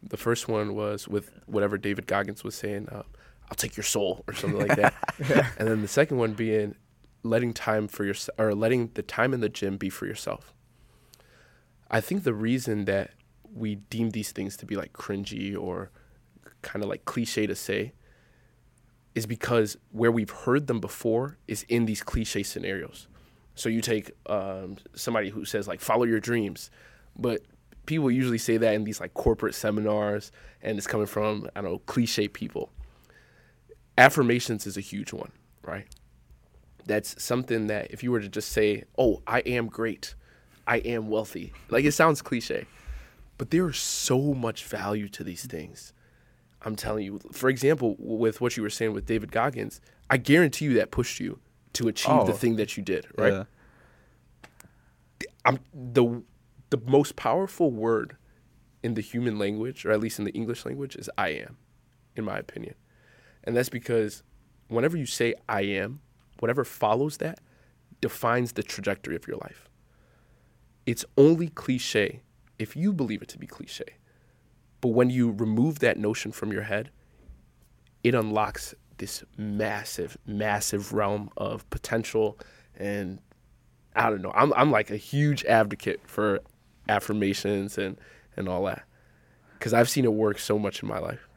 [0.04, 3.04] The first one was with whatever David Goggins was saying, uh,
[3.50, 4.94] "I'll take your soul" or something like that.
[5.58, 6.76] And then the second one being
[7.24, 10.54] letting time for your or letting the time in the gym be for yourself.
[11.90, 13.12] I think the reason that
[13.54, 15.92] we deem these things to be like cringy or
[16.62, 17.94] kind of like cliche to say
[19.14, 23.08] is because where we've heard them before is in these cliche scenarios.
[23.56, 26.70] So you take um, somebody who says like follow your dreams,
[27.18, 27.42] but
[27.86, 30.32] people usually say that in these like corporate seminars,
[30.62, 32.70] and it's coming from I don't know cliche people.
[33.98, 35.32] Affirmations is a huge one,
[35.62, 35.88] right?
[36.86, 40.16] That's something that if you were to just say, "Oh, I am great,
[40.68, 42.66] I am wealthy," like it sounds cliche,
[43.38, 45.94] but there is so much value to these things.
[46.62, 47.20] I'm telling you.
[47.32, 49.80] For example, with what you were saying with David Goggins,
[50.10, 51.40] I guarantee you that pushed you
[51.76, 52.38] to achieve the Oh.
[52.42, 53.34] thing that you did, right?
[53.34, 53.44] Yeah.
[55.46, 56.24] I'm the
[56.72, 58.18] the most powerful word
[58.84, 61.58] in the human language, or at least in the English language, is I am,
[62.16, 62.74] in my opinion.
[63.44, 64.24] And that's because
[64.68, 66.02] whenever you say I am,
[66.40, 67.40] whatever follows that
[68.02, 69.70] defines the trajectory of your life.
[70.86, 72.22] It's only cliche
[72.60, 73.86] if you believe it to be cliche.
[74.82, 76.90] But when you remove that notion from your head,
[78.04, 82.38] it unlocks this massive, massive realm of potential
[82.78, 83.20] and
[83.96, 84.32] I don't know.
[84.36, 86.42] I'm I'm like a huge advocate for
[86.90, 87.98] affirmations and
[88.36, 88.84] and all that
[89.58, 91.28] because I've seen it work so much in my life.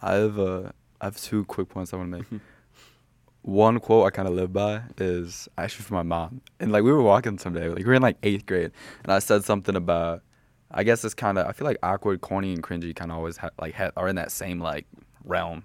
[0.00, 2.42] I have uh, I have two quick points I want to make.
[3.42, 6.92] One quote I kind of live by is actually from my mom, and like we
[6.92, 8.70] were walking someday, like we were in like eighth grade,
[9.02, 10.22] and I said something about,
[10.70, 13.36] I guess it's kind of I feel like awkward, corny, and cringy kind of always
[13.36, 14.86] ha- like ha- are in that same like
[15.24, 15.64] realm,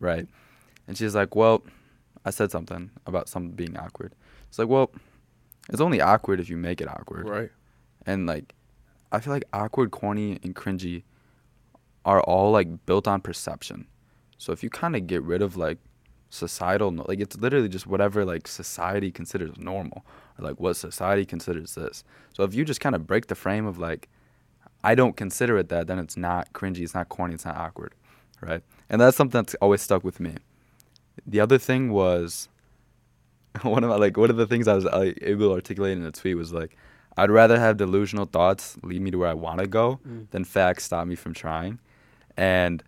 [0.00, 0.26] right?
[0.88, 1.62] And she's like, well,
[2.24, 4.14] I said something about something being awkward.
[4.48, 4.90] It's like, well,
[5.68, 7.50] it's only awkward if you make it awkward, Right.
[8.06, 8.54] and like
[9.12, 11.02] I feel like awkward, corny, and cringy
[12.04, 13.86] are all like built on perception.
[14.38, 15.78] So if you kind of get rid of like
[16.30, 20.04] societal, like it's literally just whatever like society considers normal,
[20.38, 22.04] or like what society considers this.
[22.34, 24.08] So if you just kind of break the frame of like,
[24.84, 27.94] I don't consider it that, then it's not cringy, it's not corny, it's not awkward,
[28.40, 28.62] right?
[28.88, 30.34] And that's something that's always stuck with me.
[31.26, 32.48] The other thing was
[33.62, 36.04] one of my like one of the things I was like, able to articulate in
[36.04, 36.76] a tweet was like,
[37.16, 40.30] I'd rather have delusional thoughts lead me to where I want to go mm.
[40.30, 41.78] than facts stop me from trying,
[42.36, 42.82] and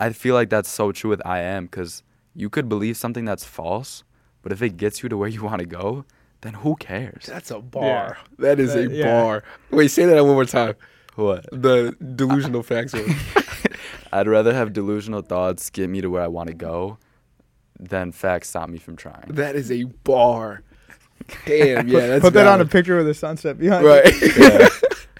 [0.00, 2.02] I feel like that's so true with I am because
[2.34, 4.04] you could believe something that's false,
[4.42, 6.04] but if it gets you to where you want to go,
[6.40, 7.26] then who cares?
[7.26, 7.84] That's a bar.
[7.84, 8.14] Yeah.
[8.38, 9.22] That is That- a yeah.
[9.22, 9.44] bar.
[9.70, 10.74] Wait, say that one more time.
[11.16, 11.46] What?
[11.50, 12.94] The delusional facts.
[14.12, 16.98] I'd rather have delusional thoughts get me to where I want to go
[17.80, 19.24] than facts stop me from trying.
[19.28, 20.62] that is a bar.
[21.46, 21.88] Damn.
[21.88, 22.06] Yeah.
[22.06, 24.02] That's Put that on a picture with the sunset behind Right.
[24.04, 24.36] it.
[24.36, 24.68] Yeah.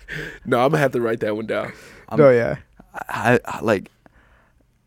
[0.46, 1.72] no, I'm gonna have to write that one down.
[2.08, 2.56] Oh, I'm- Oh yeah.
[3.08, 3.90] I, I like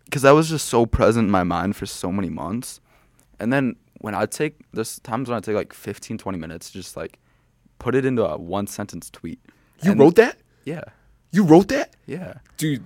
[0.06, 2.82] because that was just so present in my mind for so many months
[3.40, 6.74] and then when i take there's times when i take like 15 20 minutes to
[6.74, 7.20] just like
[7.80, 9.40] put it into a one sentence tweet
[9.84, 10.38] You And- wrote that?
[10.66, 10.82] yeah
[11.32, 12.84] You wrote that, yeah dude?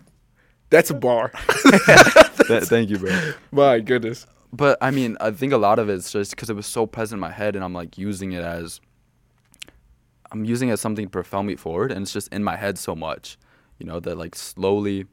[0.70, 1.32] That's a bar.
[2.48, 4.28] Th- thank you bro My goodness.
[4.56, 7.18] But i mean i think a lot of it's just because it was so present
[7.18, 8.80] in my head and i'm like using it as
[10.32, 12.78] i'm using it as something to propel me forward and it's just in my head
[12.78, 13.38] so much
[13.80, 15.06] you know that like slowly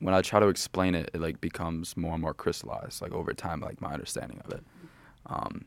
[0.00, 3.32] when i try to explain it it like becomes more and more crystallized like over
[3.32, 4.64] time like my understanding of it.
[5.26, 5.64] Um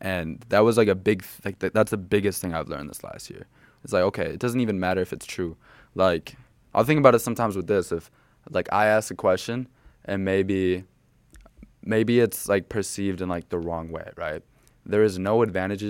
[0.00, 3.04] and that was like a big like th- that's the biggest thing i've learned this
[3.04, 3.46] last year.
[3.84, 5.56] It's like okay it doesn't even matter if it's true.
[5.94, 6.36] Like
[6.74, 8.10] i'll think about it sometimes with this if
[8.50, 9.68] like i ask a question
[10.04, 10.84] and maybe
[11.84, 14.42] maybe it's like perceived in like the wrong way, right?
[14.84, 15.82] There is no advantage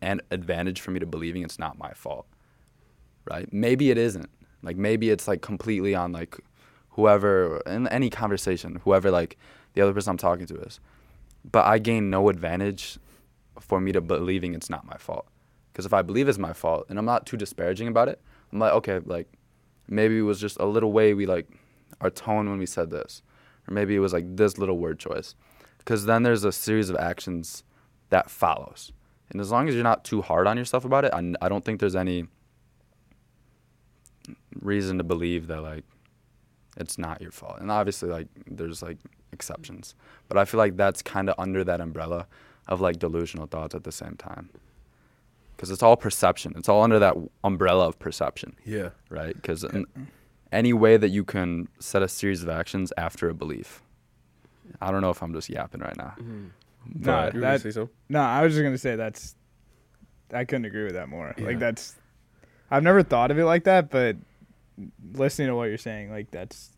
[0.00, 2.26] an advantage for me to believing it's not my fault.
[3.26, 3.50] Right?
[3.52, 4.30] Maybe it isn't.
[4.62, 6.38] Like maybe it's like completely on like
[6.90, 9.36] whoever in any conversation, whoever like
[9.74, 10.80] the other person I'm talking to is.
[11.50, 12.98] But I gain no advantage
[13.60, 15.26] for me to believing it's not my fault.
[15.72, 18.20] Because if I believe it's my fault, and I'm not too disparaging about it,
[18.52, 19.26] I'm like, okay, like
[19.88, 21.48] maybe it was just a little way we like
[22.00, 23.22] our tone when we said this,
[23.68, 25.34] or maybe it was like this little word choice.
[25.78, 27.62] Because then there's a series of actions
[28.10, 28.92] that follows,
[29.30, 31.64] and as long as you're not too hard on yourself about it, I, I don't
[31.64, 32.26] think there's any
[34.60, 35.84] reason to believe that like
[36.76, 37.58] it's not your fault.
[37.60, 38.98] And obviously, like there's like
[39.32, 39.94] exceptions,
[40.28, 42.26] but I feel like that's kind of under that umbrella
[42.68, 44.50] of like delusional thoughts at the same time.
[45.56, 46.54] Because it's all perception.
[46.56, 48.88] It's all under that umbrella of perception, Yeah.
[49.08, 49.34] right?
[49.34, 49.64] Because
[50.54, 53.82] any way that you can set a series of actions after a belief.
[54.80, 56.14] I don't know if I'm just yapping right now.
[56.18, 57.94] Nah, But You that- say something?
[58.08, 59.34] No, I was just gonna say that's.
[60.32, 61.34] I couldn't agree with that more.
[61.36, 61.44] Yeah.
[61.46, 61.96] Like that's.
[62.70, 64.16] I've never thought of it like that, but
[65.12, 66.70] listening to what you're saying, like that's.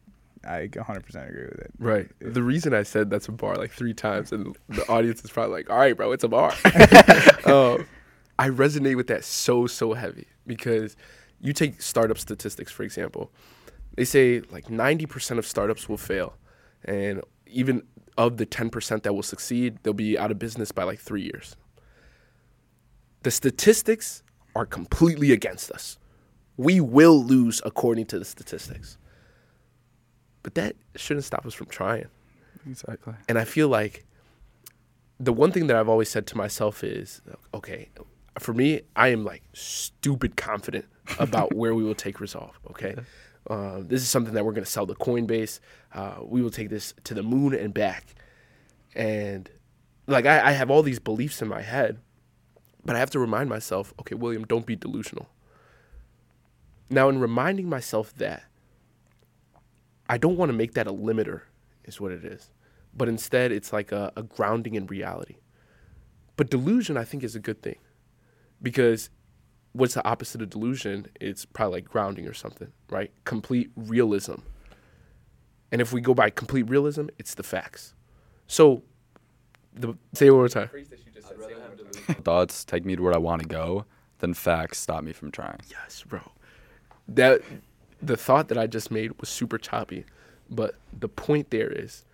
[0.47, 1.73] I 100% agree with it.
[1.79, 2.09] Right.
[2.21, 5.55] The reason I said that's a bar like three times, and the audience is probably
[5.57, 6.51] like, "All right, bro, it's a bar."
[7.47, 7.87] um,
[8.39, 10.95] I resonate with that so so heavy because
[11.41, 13.31] you take startup statistics for example.
[13.97, 16.37] They say like ninety percent of startups will fail,
[16.85, 17.83] and even
[18.17, 21.23] of the ten percent that will succeed, they'll be out of business by like three
[21.23, 21.57] years.
[23.23, 24.23] The statistics
[24.55, 25.99] are completely against us.
[26.57, 28.97] We will lose according to the statistics.
[30.43, 32.07] But that shouldn't stop us from trying.
[32.67, 33.15] exactly.
[33.29, 34.07] And I feel like
[35.19, 37.21] the one thing that I've always said to myself is,
[37.53, 37.89] okay,
[38.39, 40.85] for me, I am like stupid confident
[41.19, 42.53] about where we will take Resolv.
[42.71, 42.95] Okay,
[43.49, 45.61] uh, this is something that we're going to sell to Coinbase.
[45.95, 48.15] Uh, we will take this to the moon and back.
[48.95, 49.49] And
[50.07, 51.99] like I, I have all these beliefs in my head,
[52.85, 55.29] but I have to remind myself, okay, William, don't be delusional.
[56.89, 58.45] Now, in reminding myself that,
[60.09, 61.43] I don't want to make that a limiter,
[61.85, 62.51] is what it is.
[62.97, 65.37] But instead, it's like a, a grounding in reality.
[66.37, 67.79] But delusion, I think, is a good thing
[68.63, 69.11] because
[69.77, 71.07] what's the opposite of delusion?
[71.21, 73.11] It's probably like grounding or something, right?
[73.25, 74.37] Complete realism.
[75.71, 77.95] And if we go by complete realism, it's the facts.
[78.47, 78.83] So,
[79.75, 80.71] the, say it one more time.
[82.23, 83.85] Thoughts take me to where I want to go,
[84.21, 85.61] then facts stop me from trying.
[85.69, 86.21] Yes, bro.
[87.09, 87.43] That
[88.01, 90.05] the thought that I just made was super choppy,
[90.49, 92.05] but the point there is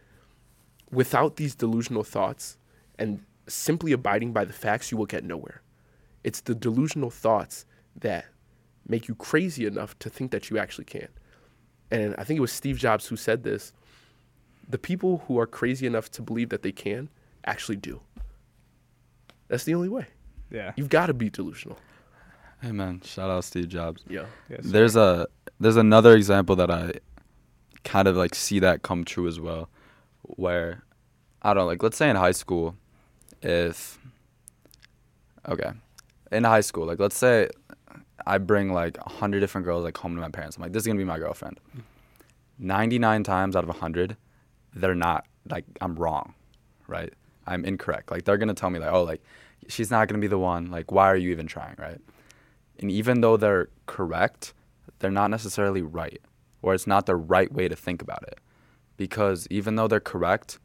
[0.91, 2.59] without these delusional thoughts
[2.99, 5.62] and simply abiding by the facts, you will get nowhere.
[6.25, 7.65] It's the delusional thoughts
[7.97, 8.27] that
[8.87, 11.09] make you crazy enough to think that you actually can.
[11.91, 13.73] And I think it was Steve Jobs who said this.
[14.69, 17.09] The people who are crazy enough to believe that they can
[17.45, 18.01] actually do.
[19.49, 20.07] That's the only way.
[20.51, 20.73] Yeah.
[20.77, 21.79] You've got to be delusional.
[22.63, 24.05] Hey man, shout out Steve Jobs.
[24.09, 24.27] Yeah.
[24.49, 24.61] Yes.
[24.63, 25.27] There's a
[25.59, 26.93] there's another example that I
[27.85, 29.69] kind of like see that come true as well,
[30.23, 30.85] where
[31.43, 32.77] I don't know, like let's say in high school,
[33.43, 33.99] if
[35.49, 35.73] okay,
[36.33, 37.49] in high school, like let's say
[38.27, 40.57] I bring like hundred different girls like home to my parents.
[40.57, 41.61] I'm like, this is gonna be my girlfriend.
[42.59, 44.17] Ninety nine times out of hundred,
[44.75, 46.35] they're not like I'm wrong,
[46.87, 47.13] right?
[47.47, 48.11] I'm incorrect.
[48.11, 49.23] Like they're gonna tell me like, oh, like
[49.69, 50.71] she's not gonna be the one.
[50.71, 52.01] Like why are you even trying, right?
[52.79, 54.55] And even though they're correct,
[54.99, 56.21] they're not necessarily right,
[56.63, 58.39] or it's not the right way to think about it.
[58.97, 60.59] Because even though they're correct,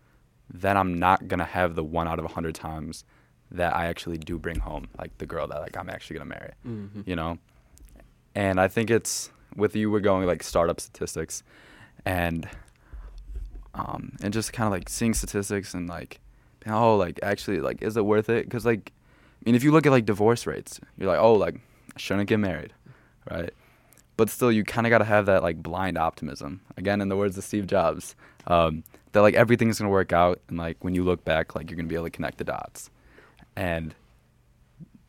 [0.52, 3.04] then I'm not gonna have the one out of hundred times
[3.52, 6.52] that I actually do bring home, like the girl that like I'm actually gonna marry.
[7.06, 7.38] You know,
[8.36, 9.90] and I think it's with you.
[9.90, 11.44] We're going like startup statistics,
[12.06, 12.48] and
[13.74, 16.20] um, and just kind of like seeing statistics and like,
[16.68, 18.46] oh, like actually, like, is it worth it?
[18.46, 18.92] Because like,
[19.42, 21.56] I mean, if you look at like divorce rates, you're like, oh, like,
[21.96, 22.74] I shouldn't get married,
[23.30, 23.54] right?
[24.18, 26.62] But still, you kind of got to have that like blind optimism.
[26.76, 28.16] Again, in the words of Steve Jobs,
[28.48, 31.78] um, that like everything's gonna work out, and like when you look back, like you're
[31.78, 32.90] gonna be able to connect the dots,
[33.58, 33.96] and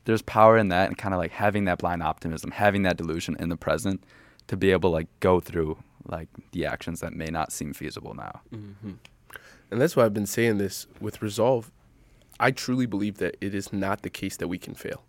[0.07, 3.36] there's power in that, and kind of like having that blind optimism, having that delusion
[3.38, 4.03] in the present,
[4.46, 5.76] to be able to like go through
[6.07, 8.40] like the actions that may not seem feasible now.
[8.51, 8.92] Mm-hmm.
[9.70, 11.66] And that's why I've been saying this with Resolv.
[12.40, 15.05] I truly believe that it is not the case that we can fail.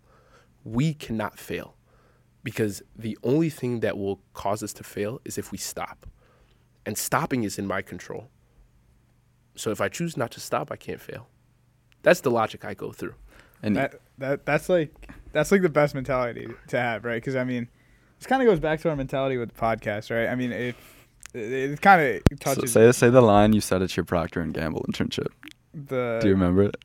[0.62, 1.76] We cannot fail
[2.44, 6.06] because the only thing that will cause us to fail is if we stop.
[6.84, 8.28] And stopping is in my control.
[9.54, 11.28] So if I choose not to stop, I can't fail.
[12.02, 13.14] That's the logic I go through.
[13.62, 14.92] And that that that's like
[15.32, 17.16] that's like the best mentality to have, right?
[17.16, 17.68] Because I mean,
[18.18, 20.30] this kind of goes back to our mentality with the podcast, right?
[20.30, 20.76] I mean, it
[21.34, 24.40] it, it kind of so touches say say the line you said at your Procter
[24.40, 25.28] and Gamble internship.
[25.74, 26.76] the Do you remember it?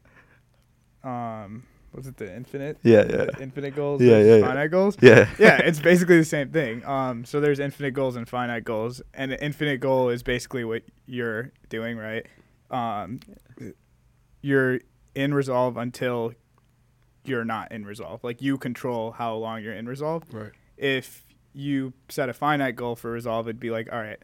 [1.04, 1.64] um
[1.96, 2.78] was it the infinite?
[2.84, 3.26] Yeah, yeah.
[3.40, 4.02] infinite goals.
[4.02, 4.48] Yeah, yeah, yeah.
[4.48, 4.98] Finite goals.
[5.00, 5.30] Yeah.
[5.40, 6.86] yeah, it's basically the same thing.
[6.86, 10.84] Um, so there's infinite goals and finite goals, and an infinite goal is basically what
[11.06, 12.26] you're doing, right?
[12.70, 13.22] Um,
[14.42, 14.82] you're
[15.16, 16.34] in Resolv until
[17.28, 18.24] you're not in Resolv.
[18.24, 20.24] Like you control how long you're in Resolv.
[20.32, 20.52] Right.
[20.78, 24.20] If you set a finite goal for Resolv, it'd be like, all right,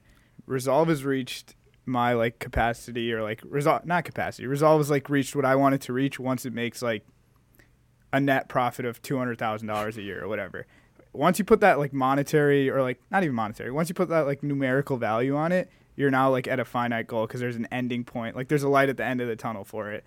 [0.47, 4.47] Resolv has reached my like capacity or like Resolv not capacity.
[4.47, 7.05] Resolv has like reached what I want it to reach once it makes like
[8.13, 10.67] a net profit of two hundred thousand dollars a year or whatever.
[11.13, 14.21] Once you put that like monetary or like not even monetary, once you put that
[14.21, 17.67] like numerical value on it, you're now like at a finite goal because there's an
[17.71, 18.35] ending point.
[18.35, 20.03] Like there's a light at the end of the tunnel for it.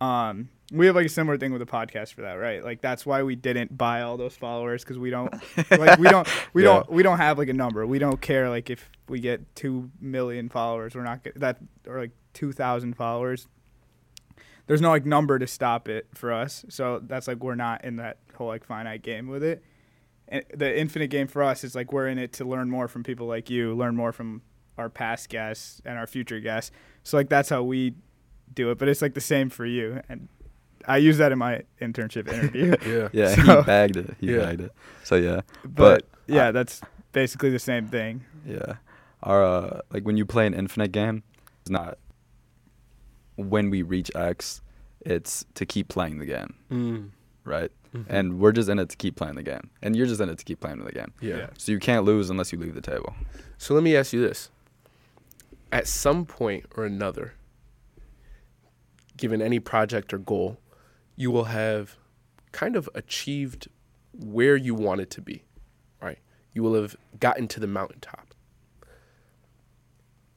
[0.00, 2.62] Um, we have like a similar thing with the podcast for that, right?
[2.64, 5.32] Like that's why we didn't buy all those followers because we don't
[5.70, 6.68] like we don't we Yeah.
[6.74, 7.86] don't we don't have like a number.
[7.86, 12.12] We don't care like if we get two million followers, we're not that or like
[12.34, 13.46] two thousand followers.
[14.66, 17.96] There's no like number to stop it for us, so that's like we're not in
[17.96, 19.64] that whole like finite game with it.
[20.28, 23.02] And the infinite game for us is like we're in it to learn more from
[23.02, 24.42] people like you, learn more from
[24.78, 26.70] our past guests and our future guests.
[27.02, 27.94] So like that's how we
[28.54, 30.00] do it, but it's like the same for you.
[30.08, 30.28] And
[30.90, 32.74] I use that in my internship interview.
[32.86, 33.08] Yeah.
[33.12, 34.16] Yeah, So- he bagged it.
[34.20, 34.38] He Yeah.
[34.46, 34.72] bagged it.
[35.04, 36.80] So yeah, but, But yeah, I- that's
[37.12, 38.24] basically the same thing.
[38.46, 38.74] yeah.
[39.22, 41.22] Our uh, like when you play an infinite game,
[41.60, 41.98] it's not
[43.36, 44.62] when we reach X,
[45.04, 47.10] it's to keep playing the game, Mm.
[47.44, 47.70] right?
[47.94, 48.04] Mhm.
[48.08, 50.38] And we're just in it to keep playing the game, and you're just in it
[50.38, 51.12] to keep playing the game.
[51.20, 51.36] yeah.
[51.36, 51.46] Yeah.
[51.58, 53.14] So you can't lose unless you leave the table.
[53.58, 54.50] So let me ask you this.
[55.72, 57.34] At some point or another,
[59.16, 60.58] given any project or goal,
[61.20, 61.98] you will have
[62.50, 63.68] kind of achieved
[64.14, 65.44] where you wanted to be,
[66.00, 66.18] right?
[66.54, 68.34] You will have gotten to the mountaintop.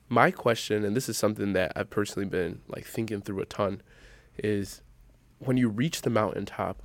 [0.09, 3.81] My question, and this is something that I've personally been like thinking through a ton,
[4.38, 4.81] is
[5.39, 6.84] when you reach the mountaintop,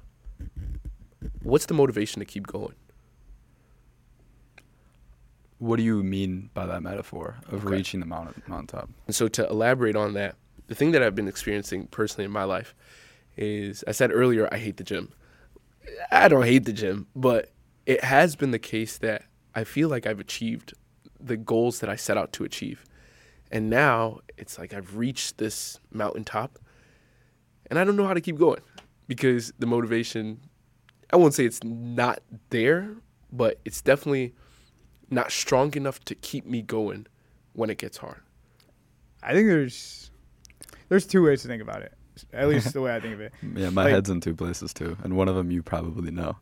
[1.42, 2.76] what's the motivation to keep going?
[5.58, 7.74] What do you mean by that metaphor of Okay.
[7.74, 8.90] reaching the mountain mountaintop?
[9.08, 10.36] And so to elaborate on that,
[10.68, 12.76] the thing that I've been experiencing personally in my life
[13.38, 15.12] is I said earlier I hate the gym.
[16.10, 17.50] I don't hate the gym, but
[17.86, 19.22] it has been the case that
[19.54, 20.74] I feel like I've achieved
[21.18, 22.84] the goals that I set out to achieve.
[23.50, 26.58] And now it's like I've reached this mountaintop
[27.70, 28.60] and I don't know how to keep going
[29.06, 30.40] because the motivation
[31.10, 32.20] I won't say it's not
[32.50, 32.96] there,
[33.32, 34.34] but it's definitely
[35.10, 37.06] not strong enough to keep me going
[37.54, 38.20] when it gets hard.
[39.22, 40.10] I think there's
[40.88, 41.97] there's two ways to think about it.
[42.32, 43.32] At least the way I think of it.
[43.54, 46.36] Yeah, my Like- head's in two places too, and one of them you probably know.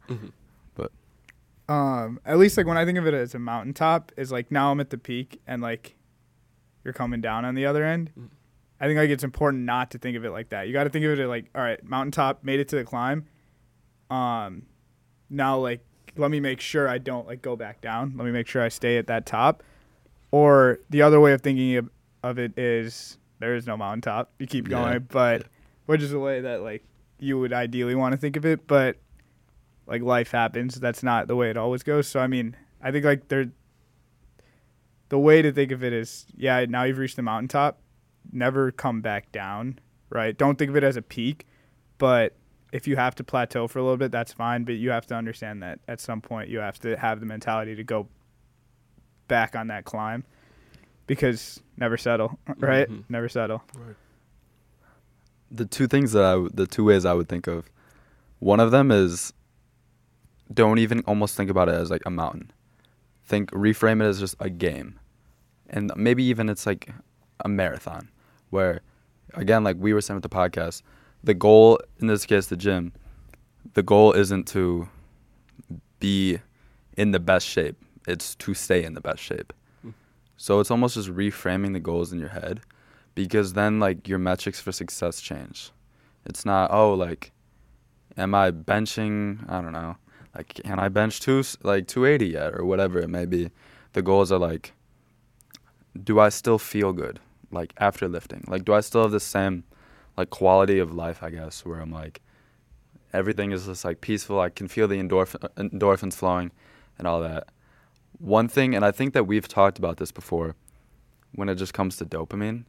[1.69, 4.71] Um, at least like when I think of it as a mountaintop, is like now
[4.71, 5.97] I'm at the peak and like
[6.85, 8.13] you're coming down on the other end.
[8.17, 8.29] Mhm.
[8.81, 10.69] I think like it's important not to think of it like that.
[10.69, 13.25] You got to think of it like, all right, mountaintop, made it to the climb.
[14.11, 14.63] Um,
[15.29, 15.81] now like
[16.17, 18.13] let me make sure I don't like go back down.
[18.17, 19.65] Let me make sure I stay at that top.
[20.31, 21.91] Or the other way of thinking of,
[22.23, 24.31] of it is there is no mountaintop.
[24.39, 24.85] You keep Yeah.
[24.85, 25.47] going, but
[25.87, 26.85] which is the way that like
[27.19, 28.97] you would ideally want to think of it, but
[29.87, 30.75] like life happens.
[30.75, 32.07] That's not the way it always goes.
[32.09, 33.47] So I mean, I think like there
[35.09, 37.79] the way to think of it is yeah, now you've reached the mountaintop,
[38.33, 39.79] never come back down,
[40.11, 40.37] right?
[40.37, 41.47] Don't think of it as a peak,
[41.99, 42.35] but
[42.73, 45.15] if you have to plateau for a little bit, that's fine, but you have to
[45.15, 48.09] understand that at some point you have to have the mentality to go
[49.29, 50.25] back on that climb
[51.07, 52.89] because never settle, right?
[52.91, 53.05] Mhm.
[53.09, 53.63] Never settle.
[55.51, 57.71] The two things that I w- the two ways I would think of,
[58.39, 59.33] one of them is
[60.53, 62.51] don't even almost think about it as like a mountain.
[63.25, 64.99] Think reframe it as just a game.
[65.69, 66.91] And maybe even it's like
[67.45, 68.09] a marathon
[68.51, 68.81] where
[69.35, 70.83] again like we were saying with the podcast,
[71.25, 72.93] the goal in this case the gym,
[73.75, 74.89] the goal isn't to
[75.99, 76.39] be
[76.97, 77.77] in the best shape.
[78.07, 79.53] It's to stay in the best shape.
[79.85, 79.95] Mm.
[80.37, 82.61] So it's almost just reframing the goals in your head
[83.17, 85.73] because then like your metrics for success change.
[86.25, 87.33] It's not oh like
[88.17, 89.97] am I benching, I don't know,
[90.37, 93.51] like can I bench two like 280 yet or whatever it may be.
[93.95, 94.73] The goals are like
[96.01, 97.19] do I still feel good
[97.51, 98.45] like after lifting?
[98.47, 99.65] Like do I still have the same
[100.17, 102.21] like quality of life, I guess, where I'm like
[103.13, 104.39] everything is just like peaceful.
[104.39, 106.53] I can feel the endorphin, endorphins flowing
[106.99, 107.49] and all that.
[108.19, 110.55] One thing, and I think that we've talked about this before,
[111.35, 112.65] when it just comes to dopamine.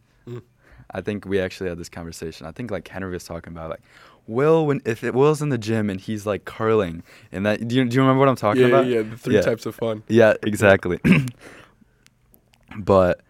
[0.91, 2.47] I think we actually had this conversation.
[2.47, 3.81] I think like Henry was talking about like
[4.27, 7.75] Will when if it Will's in the gym and he's like curling and that do
[7.75, 8.85] you, do you remember what I'm talking yeah, about?
[8.87, 9.41] yeah, the three Yeah.
[9.41, 10.03] types of fun.
[10.07, 10.99] Yeah, exactly.
[12.77, 13.21] but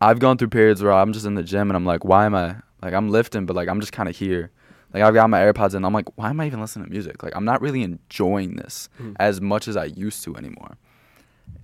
[0.00, 2.34] I've gone through periods where I'm just in the gym and I'm like, why am
[2.34, 4.50] I like I'm lifting, but like I'm just kind of here,
[4.92, 5.84] Like I've got my AirPods in.
[5.84, 7.22] I'm like, why am I even listening to music?
[7.22, 9.16] Like I'm not really enjoying this Mhm.
[9.18, 10.76] as much as I used to anymore.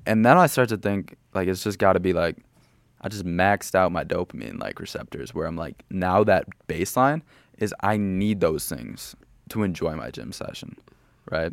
[0.06, 2.36] And then I start to think like it's just got to be like
[3.02, 7.22] I just maxed out my dopamine like receptors where I'm like now that baseline
[7.58, 9.16] is I need those things
[9.50, 10.76] to enjoy my gym session,
[11.30, 11.52] right?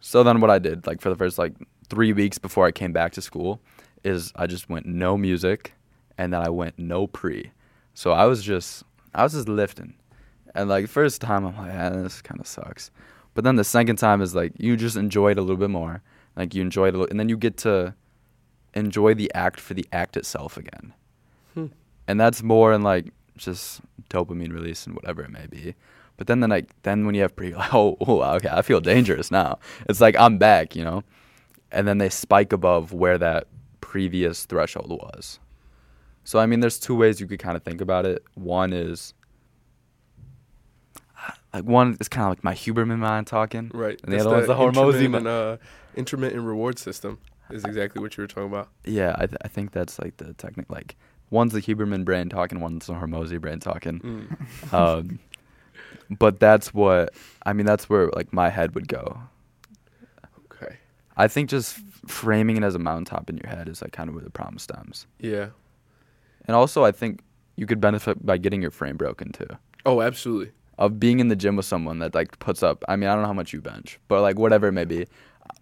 [0.00, 1.54] So then what I did like for the first like
[1.88, 3.60] 3 weeks before I came back to school
[4.04, 5.74] is I just went no music
[6.18, 7.50] and then I went no pre.
[7.94, 8.82] So I was just
[9.14, 9.94] I was just lifting.
[10.54, 12.90] And like first time I'm like, ah, this kind of sucks.
[13.34, 16.02] But then the second time is like you just enjoy it a little bit more.
[16.36, 17.94] Like you enjoy it a little, and then you get to
[18.76, 20.92] enjoy the act for the act itself again.
[21.54, 21.66] Hmm.
[22.06, 23.06] And that's more in like
[23.36, 25.74] just dopamine release and whatever it may be.
[26.16, 28.80] But then the like then when you have pre like oh, oh okay I feel
[28.80, 29.58] dangerous now.
[29.88, 31.02] It's like I'm back, you know.
[31.72, 33.48] And then they spike above where that
[33.80, 35.40] previous threshold was.
[36.24, 38.22] So I mean there's two ways you could kind of think about it.
[38.34, 39.14] One is
[41.54, 43.70] like one is kind of like my Huberman mind talking.
[43.72, 43.98] Right.
[44.02, 45.56] And the That's other one's the Hormozi uh,
[45.96, 47.18] intermittent reward system
[47.50, 48.68] is exactly what you were talking about.
[48.84, 50.70] Yeah, I, th- I think that's like the technique.
[50.70, 50.96] Like
[51.30, 54.00] one's the Huberman brand talking, one's the Hormozi brand talking.
[54.00, 54.72] Mm.
[54.72, 55.18] um,
[56.10, 57.66] but that's what I mean.
[57.66, 59.20] That's where like my head would go.
[60.52, 60.76] Okay.
[61.16, 64.14] I think just framing it as a mountaintop in your head is like kind of
[64.14, 65.06] where the problem stems.
[65.18, 65.48] Yeah.
[66.46, 67.22] And also, I think
[67.56, 69.48] you could benefit by getting your frame broken too.
[69.84, 70.52] Oh, absolutely.
[70.78, 72.84] Of being in the gym with someone that like puts up.
[72.88, 75.06] I mean, I don't know how much you bench, but like whatever it may be.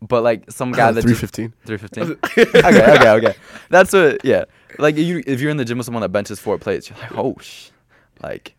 [0.00, 2.18] But like some guy that three just- 315.
[2.64, 3.34] okay, okay, okay.
[3.70, 4.24] That's what.
[4.24, 4.44] Yeah,
[4.78, 7.16] like you, if you're in the gym with someone that benches four plates, you're like,
[7.16, 7.70] oh, sh,
[8.22, 8.54] like,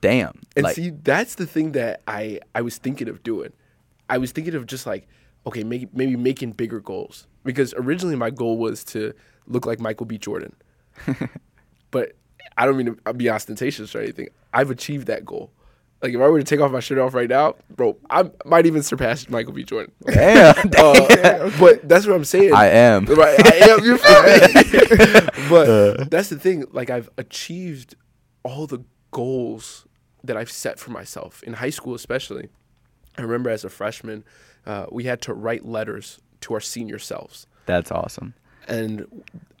[0.00, 0.38] damn.
[0.56, 3.52] And like, see, that's the thing that I I was thinking of doing.
[4.08, 5.06] I was thinking of just like,
[5.46, 9.14] okay, maybe maybe making bigger goals because originally my goal was to
[9.46, 10.18] look like Michael B.
[10.18, 10.54] Jordan.
[11.90, 12.12] but
[12.56, 14.28] I don't mean to be ostentatious or anything.
[14.52, 15.50] I've achieved that goal.
[16.02, 18.64] Like if I were to take off my shirt off right now, bro, I might
[18.66, 19.64] even surpass Michael B.
[19.64, 19.92] Jordan.
[20.06, 20.56] damn.
[20.78, 22.54] Uh, but that's what I'm saying.
[22.54, 23.04] I am.
[23.04, 23.84] Right, I am.
[23.84, 25.28] You feel me?
[25.50, 26.64] but that's the thing.
[26.72, 27.96] Like I've achieved
[28.44, 29.86] all the goals
[30.24, 32.48] that I've set for myself in high school, especially.
[33.18, 34.24] I remember as a freshman,
[34.64, 38.32] uh, we had to write letters to our senior selves, That's awesome.
[38.66, 39.06] and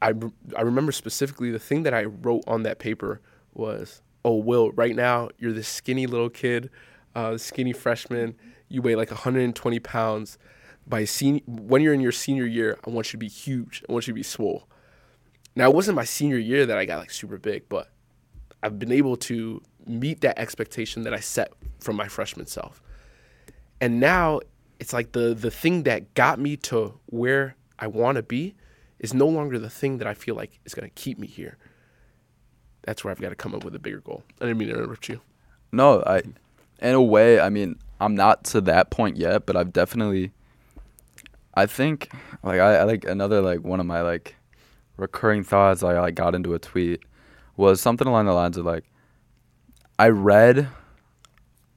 [0.00, 0.14] I
[0.56, 3.20] I remember specifically the thing that I wrote on that paper
[3.52, 6.70] was, "Oh, Will, right now you're this skinny little kid,
[7.14, 8.36] uh, skinny freshman.
[8.68, 10.38] You weigh like 120 pounds.
[10.86, 13.82] By senior, when you're in your senior year, I want you to be huge.
[13.88, 14.66] I want you to be swole."
[15.56, 17.90] Now it wasn't my senior year that I got like super big, but
[18.62, 22.82] I've been able to meet that expectation that I set from my freshman self.
[23.80, 24.40] And now
[24.78, 28.54] it's like the the thing that got me to where I want to be
[28.98, 31.56] is no longer the thing that I feel like is going to keep me here.
[32.82, 34.22] That's where I've got to come up with a bigger goal.
[34.40, 35.20] I didn't mean to interrupt you.
[35.72, 36.22] No, I,
[36.80, 40.32] in a way, I mean, I'm not to that point yet, but I've definitely,
[41.54, 42.10] I think,
[42.42, 44.36] like I, I like another like one of my like
[44.96, 47.02] recurring thoughts I got into a tweet
[47.56, 48.84] was something along the lines of like,
[49.98, 50.68] I read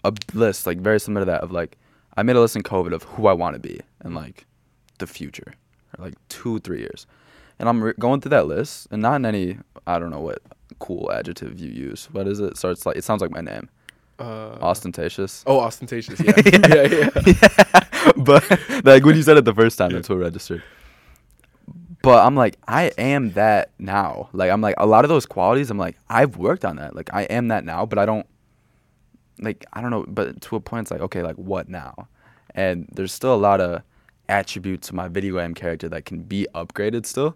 [0.04, 1.78] a list like very similar to that of like,
[2.16, 4.46] I made a list in COVID of who I want to be in like
[5.00, 5.54] the future,
[5.98, 7.08] or like two three years,
[7.60, 10.42] and I'm re- going through that list and not in any I don't know what
[10.80, 12.08] cool adjective you use.
[12.12, 12.58] What is it?
[12.58, 13.70] Starts like it sounds like my name.
[14.20, 15.44] Uh, Ostentatious.
[15.48, 16.20] Oh, ostentatious.
[16.20, 16.34] Yeah.
[16.46, 18.12] yeah, yeah.
[18.18, 18.44] but
[18.86, 20.64] like when you said it the first time, that's what registered.
[22.02, 24.30] But I'm like, I am that now.
[24.34, 25.72] Like I'm like a lot of those qualities.
[25.72, 26.96] I'm like, I've worked on that.
[26.96, 28.28] Like I am that now, but I don't.
[29.40, 32.08] Like I don't know, but to a point, it's like okay, like what now?
[32.54, 33.82] And there's still a lot of
[34.30, 37.36] attributes to my video game character that can be upgraded still,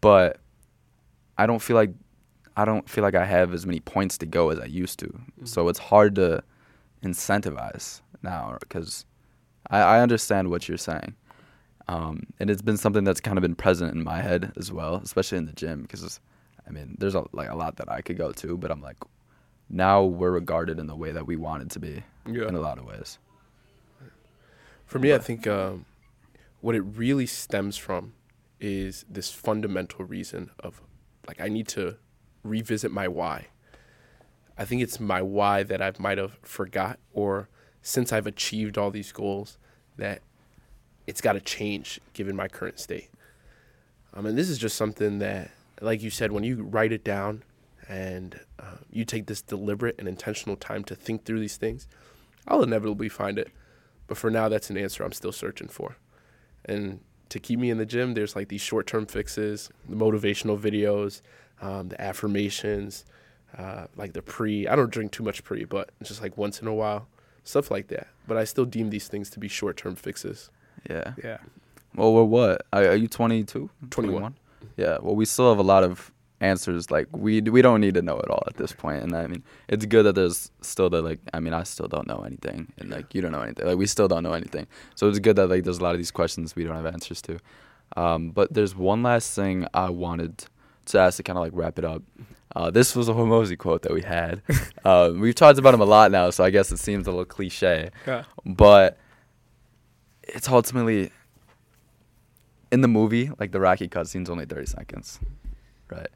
[0.00, 0.40] but
[1.36, 1.90] I don't feel like
[2.58, 5.08] I don't feel like I have as many points to go as I used to.
[5.44, 6.42] So it's hard to
[7.04, 9.06] incentivize now because
[9.70, 11.14] I, I understand what you're saying.
[11.86, 14.96] Um, and it's been something that's kind of been present in my head as well,
[15.04, 16.18] especially in the gym because
[16.66, 18.96] I mean, there's a, like a lot that I could go to, but I'm like,
[19.70, 22.48] now we're regarded in the way that we wanted to be Yeah.
[22.48, 23.18] in a lot of ways.
[24.84, 25.84] For me, I think um,
[26.60, 28.14] what it really stems from
[28.60, 30.82] is this fundamental reason of
[31.28, 31.96] like I need to
[32.42, 33.46] revisit my why.
[34.56, 37.48] I think it's my why that I might have forgot, or
[37.82, 39.58] since I've achieved all these goals,
[39.96, 40.20] that
[41.06, 43.10] it's got to change given my current state.
[44.14, 47.44] Um, and this is just something that, like you said, when you write it down
[47.88, 51.86] and uh, you take this deliberate and intentional time to think through these things,
[52.46, 53.50] I'll inevitably find it.
[54.06, 55.96] But for now, that's an answer I'm still searching for.
[56.64, 60.58] And to keep me in the gym, there's like these short term fixes, the motivational
[60.58, 61.20] videos,
[61.60, 63.04] um, the affirmations,
[63.56, 64.66] uh, like the pre.
[64.66, 67.08] I don't drink too much pre, but just like once in a while,
[67.44, 68.08] stuff like that.
[68.26, 70.50] But I still deem these things to be short term fixes.
[70.88, 71.14] Yeah.
[71.22, 71.38] Yeah.
[71.94, 72.66] Well, we're what?
[72.72, 73.70] Are, are you 22?
[73.90, 74.36] 21.
[74.76, 74.98] Yeah.
[75.00, 76.90] Well, we still have a lot of answers.
[76.90, 79.02] Like we we don't need to know it all at this point.
[79.02, 81.20] And I mean, it's good that there's still the like.
[81.34, 83.66] I mean, I still don't know anything, and like you don't know anything.
[83.66, 84.66] Like we still don't know anything.
[84.94, 87.22] So it's good that like there's a lot of these questions we don't have answers
[87.22, 87.38] to.
[87.96, 90.44] Um, but there's one last thing I wanted
[90.92, 92.02] to ask to kind of like wrap it up.
[92.56, 94.42] Uh, this was a Hormozi quote that we had.
[94.84, 97.24] uh, we've talked about him a lot now, so I guess it seems a little
[97.26, 98.24] cliche Yeah.
[98.44, 98.98] but
[100.22, 101.10] it's ultimately
[102.70, 105.18] in the movie like the rocky cutscene's only 30 seconds
[105.90, 106.08] right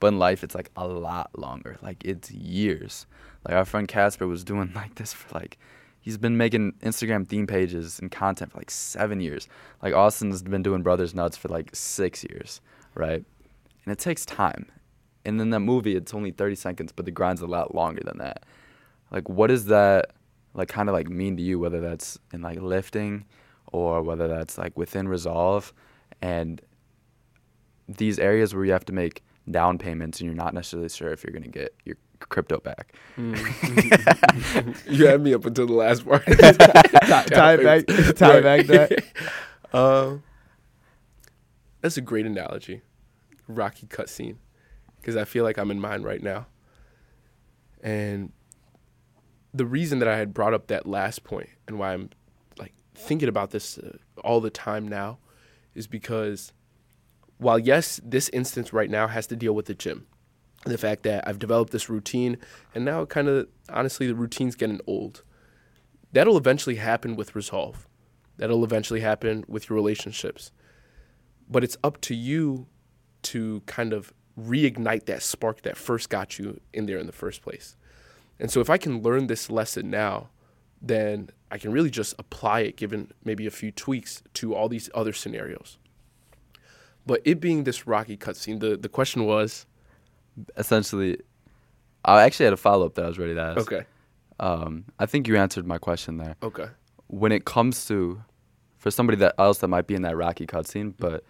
[0.00, 3.06] but in life it's like a lot longer like it's years
[3.46, 5.56] like our friend casper was doing like this for like
[6.00, 9.46] he's been making instagram theme pages and content for like seven years
[9.84, 12.60] like austin's been doing brothers nuts for like six years
[12.96, 13.24] right
[13.84, 14.66] and it takes time
[15.24, 18.18] and in that movie it's only 30 seconds but the grind's a lot longer than
[18.18, 18.44] that
[19.10, 20.12] like what does that
[20.54, 23.24] like kind of like mean to you whether that's in like lifting
[23.72, 25.72] or whether that's like within Resolv
[26.20, 26.60] and
[27.88, 31.22] these areas where you have to make down payments and you're not necessarily sure if
[31.24, 36.24] you're going to get your crypto back you had me up until the last part.
[36.26, 36.52] tie,
[37.24, 38.42] tie back, tie Right.
[38.42, 39.04] back that.
[39.72, 40.22] Um,
[41.80, 42.82] that's a great analogy,
[43.56, 44.36] Rocky cutscene,
[45.00, 46.46] because I feel like I'm in mine right now.
[47.82, 48.32] And
[49.52, 52.10] the reason that I had brought up that last point and why I'm
[52.58, 55.18] like thinking about this uh, all the time now
[55.74, 56.52] is because
[57.38, 60.06] while yes, this instance right now has to deal with the gym,
[60.66, 62.36] the fact that I've developed this routine
[62.74, 65.22] and now kind of honestly the routine's getting old.
[66.12, 67.76] That'll eventually happen with Resolv.
[68.36, 70.50] That'll eventually happen with your relationships.
[71.48, 72.66] But it's up to you
[73.22, 77.42] to kind of reignite that spark that first got you in there in the first
[77.42, 77.76] place.
[78.38, 80.30] And so if I can learn this lesson now,
[80.80, 84.88] then I can really just apply it given maybe a few tweaks to all these
[84.94, 85.78] other scenarios.
[87.06, 89.66] But it being this rocky cutscene, the, the question was
[90.56, 91.18] essentially
[92.04, 93.84] i actually had a follow-up that i was ready to ask okay,
[94.38, 96.68] um, i think you answered my question there okay.
[97.08, 98.22] when it comes to
[98.80, 101.22] for somebody that else that might be in that rocky cutscene, but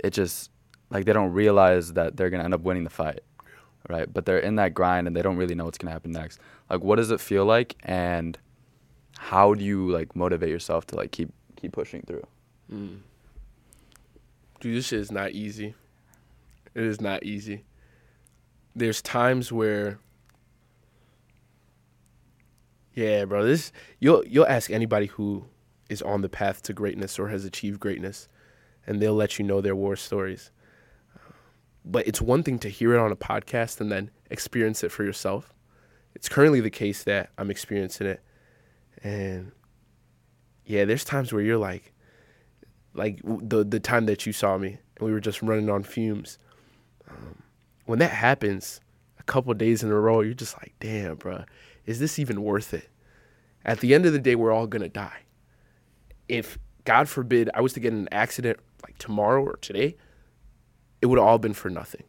[0.00, 0.50] it just
[0.90, 3.20] like they don't realize that they're gonna end up winning the fight,
[3.88, 4.12] right?
[4.12, 6.38] But they're in that grind and they don't really know what's gonna happen next.
[6.70, 8.38] Like, what does it feel like, and
[9.18, 12.26] how do you like motivate yourself to like keep keep pushing through?
[12.72, 12.98] Mm.
[14.60, 15.74] Dude, this shit is not easy.
[16.74, 17.64] It is not easy.
[18.74, 19.98] There's times where
[22.94, 25.46] Yeah, bro, this you'll you'll ask anybody who
[25.88, 28.28] is on the path to greatness or has achieved greatness
[28.86, 30.50] and they'll let you know their war stories.
[31.88, 35.04] But it's one thing to hear it on a podcast and then experience it for
[35.04, 35.54] yourself.
[36.16, 38.22] It's currently the case that I'm experiencing it.
[39.04, 39.52] And
[40.64, 41.92] yeah, there's times where you're like
[42.92, 46.38] like the the time that you saw me and we were just running on fumes.
[47.08, 47.42] Um,
[47.84, 48.80] when that happens,
[49.18, 51.44] a couple days in a row, you're just like, damn, bro,
[51.84, 52.88] is this even worth it?
[53.64, 55.22] At the end of the day, we're all gonna die.
[56.28, 59.96] If God forbid I was to get in an accident like tomorrow or today,
[61.00, 62.04] it would have all been for nothing.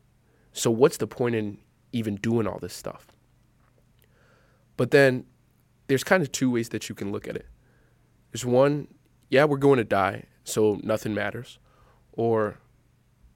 [0.54, 1.60] So what's the point in
[1.92, 3.08] even doing all this stuff?
[4.76, 5.26] But then
[5.88, 7.48] there's kind of two ways that you can look at it.
[8.32, 8.88] There's one,
[9.30, 11.60] yeah, we're going to die, so nothing matters.
[12.14, 12.60] Or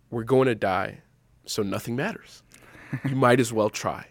[0.09, 1.01] we're going to die,
[1.45, 2.43] so nothing matters.
[3.09, 4.07] you might as well try.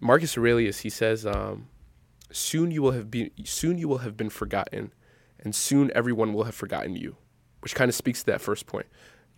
[0.00, 1.68] Marcus Aurelius, he says, um,
[2.30, 4.92] soon you will have been soon you will have been forgotten,
[5.38, 7.16] and soon everyone will have forgotten you.
[7.60, 8.86] Which kind of speaks to that first point.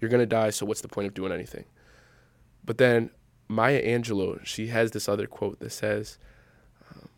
[0.00, 1.64] You're gonna die, so what's the point of doing anything?
[2.64, 3.10] But then
[3.48, 6.18] Maya Angelou, she has this other quote that says,
[6.90, 7.08] um,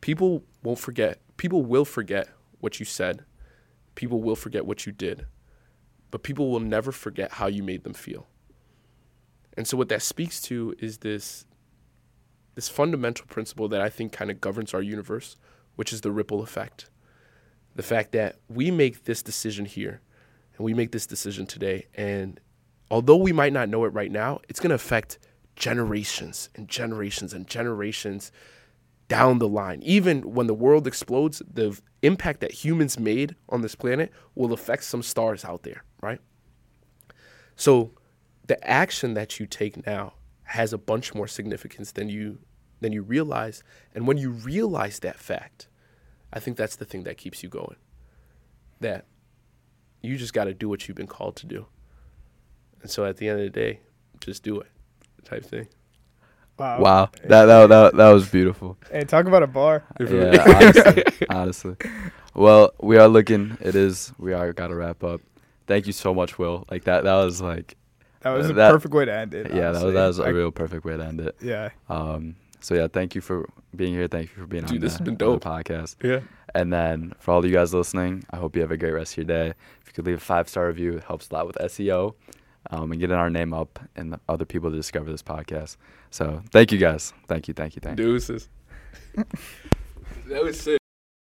[0.00, 1.20] "People won't forget.
[1.36, 2.28] People will forget
[2.60, 3.24] what you said.
[3.94, 5.26] People will forget what you did,
[6.10, 8.26] but people will never forget how you made them feel."
[9.56, 11.46] And so what that speaks to is this
[12.54, 15.36] this fundamental principle that I think kind of governs our universe,
[15.76, 16.88] which is the ripple effect.
[17.74, 20.00] The fact that we make this decision here
[20.56, 22.40] and we make this decision today and
[22.90, 25.18] although we might not know it right now, it's going to affect
[25.54, 28.30] generations and generations and generations
[29.08, 29.82] down the line.
[29.82, 34.84] Even when the world explodes, the impact that humans made on this planet will affect
[34.84, 36.20] some stars out there, right?
[37.54, 37.92] So
[38.46, 40.14] the action that you take now
[40.44, 42.38] has a bunch more significance than you
[42.80, 43.62] than you realize.
[43.94, 45.66] And when you realize that fact,
[46.30, 47.76] I think that's the thing that keeps you going.
[48.80, 49.06] That
[50.06, 51.66] you just got to do what you've been called to do.
[52.82, 53.80] And so at the end of the day,
[54.20, 54.68] just do it,
[55.24, 55.68] type thing.
[56.58, 56.80] Wow.
[56.80, 58.78] Wow, that that that, that was beautiful.
[58.90, 59.84] Hey, talk about a bar.
[60.00, 61.76] Yeah, honestly, honestly.
[62.34, 63.58] Well, we are looking.
[63.60, 64.12] It is.
[64.18, 65.20] We are got to wrap up.
[65.66, 66.64] Thank you so much, Will.
[66.70, 67.04] Like that.
[67.04, 67.76] That was like.
[68.20, 69.48] That was Uh, a that- perfect way to end it.
[69.52, 69.92] yeah, that was honestly.
[69.92, 71.36] that was a I- real perfect way to end it.
[71.42, 71.70] Yeah.
[71.90, 72.36] Um.
[72.60, 74.08] So yeah, thank you for being here.
[74.08, 75.44] Thank you for being Dude, on this the, has been on the dope.
[75.44, 75.96] podcast.
[76.02, 76.20] Yeah.
[76.56, 79.12] And then for all of you guys listening, I hope you have a great rest
[79.12, 79.48] of your day.
[79.82, 82.14] If you could leave a five star review, it helps a lot with SEO
[82.70, 85.76] um, and getting our name up and other people to discover this podcast.
[86.10, 87.12] So thank you guys.
[87.28, 87.52] Thank you.
[87.52, 87.80] Thank you.
[87.80, 88.06] Thank you.
[88.06, 88.48] Deuces.
[89.16, 90.78] that was sick.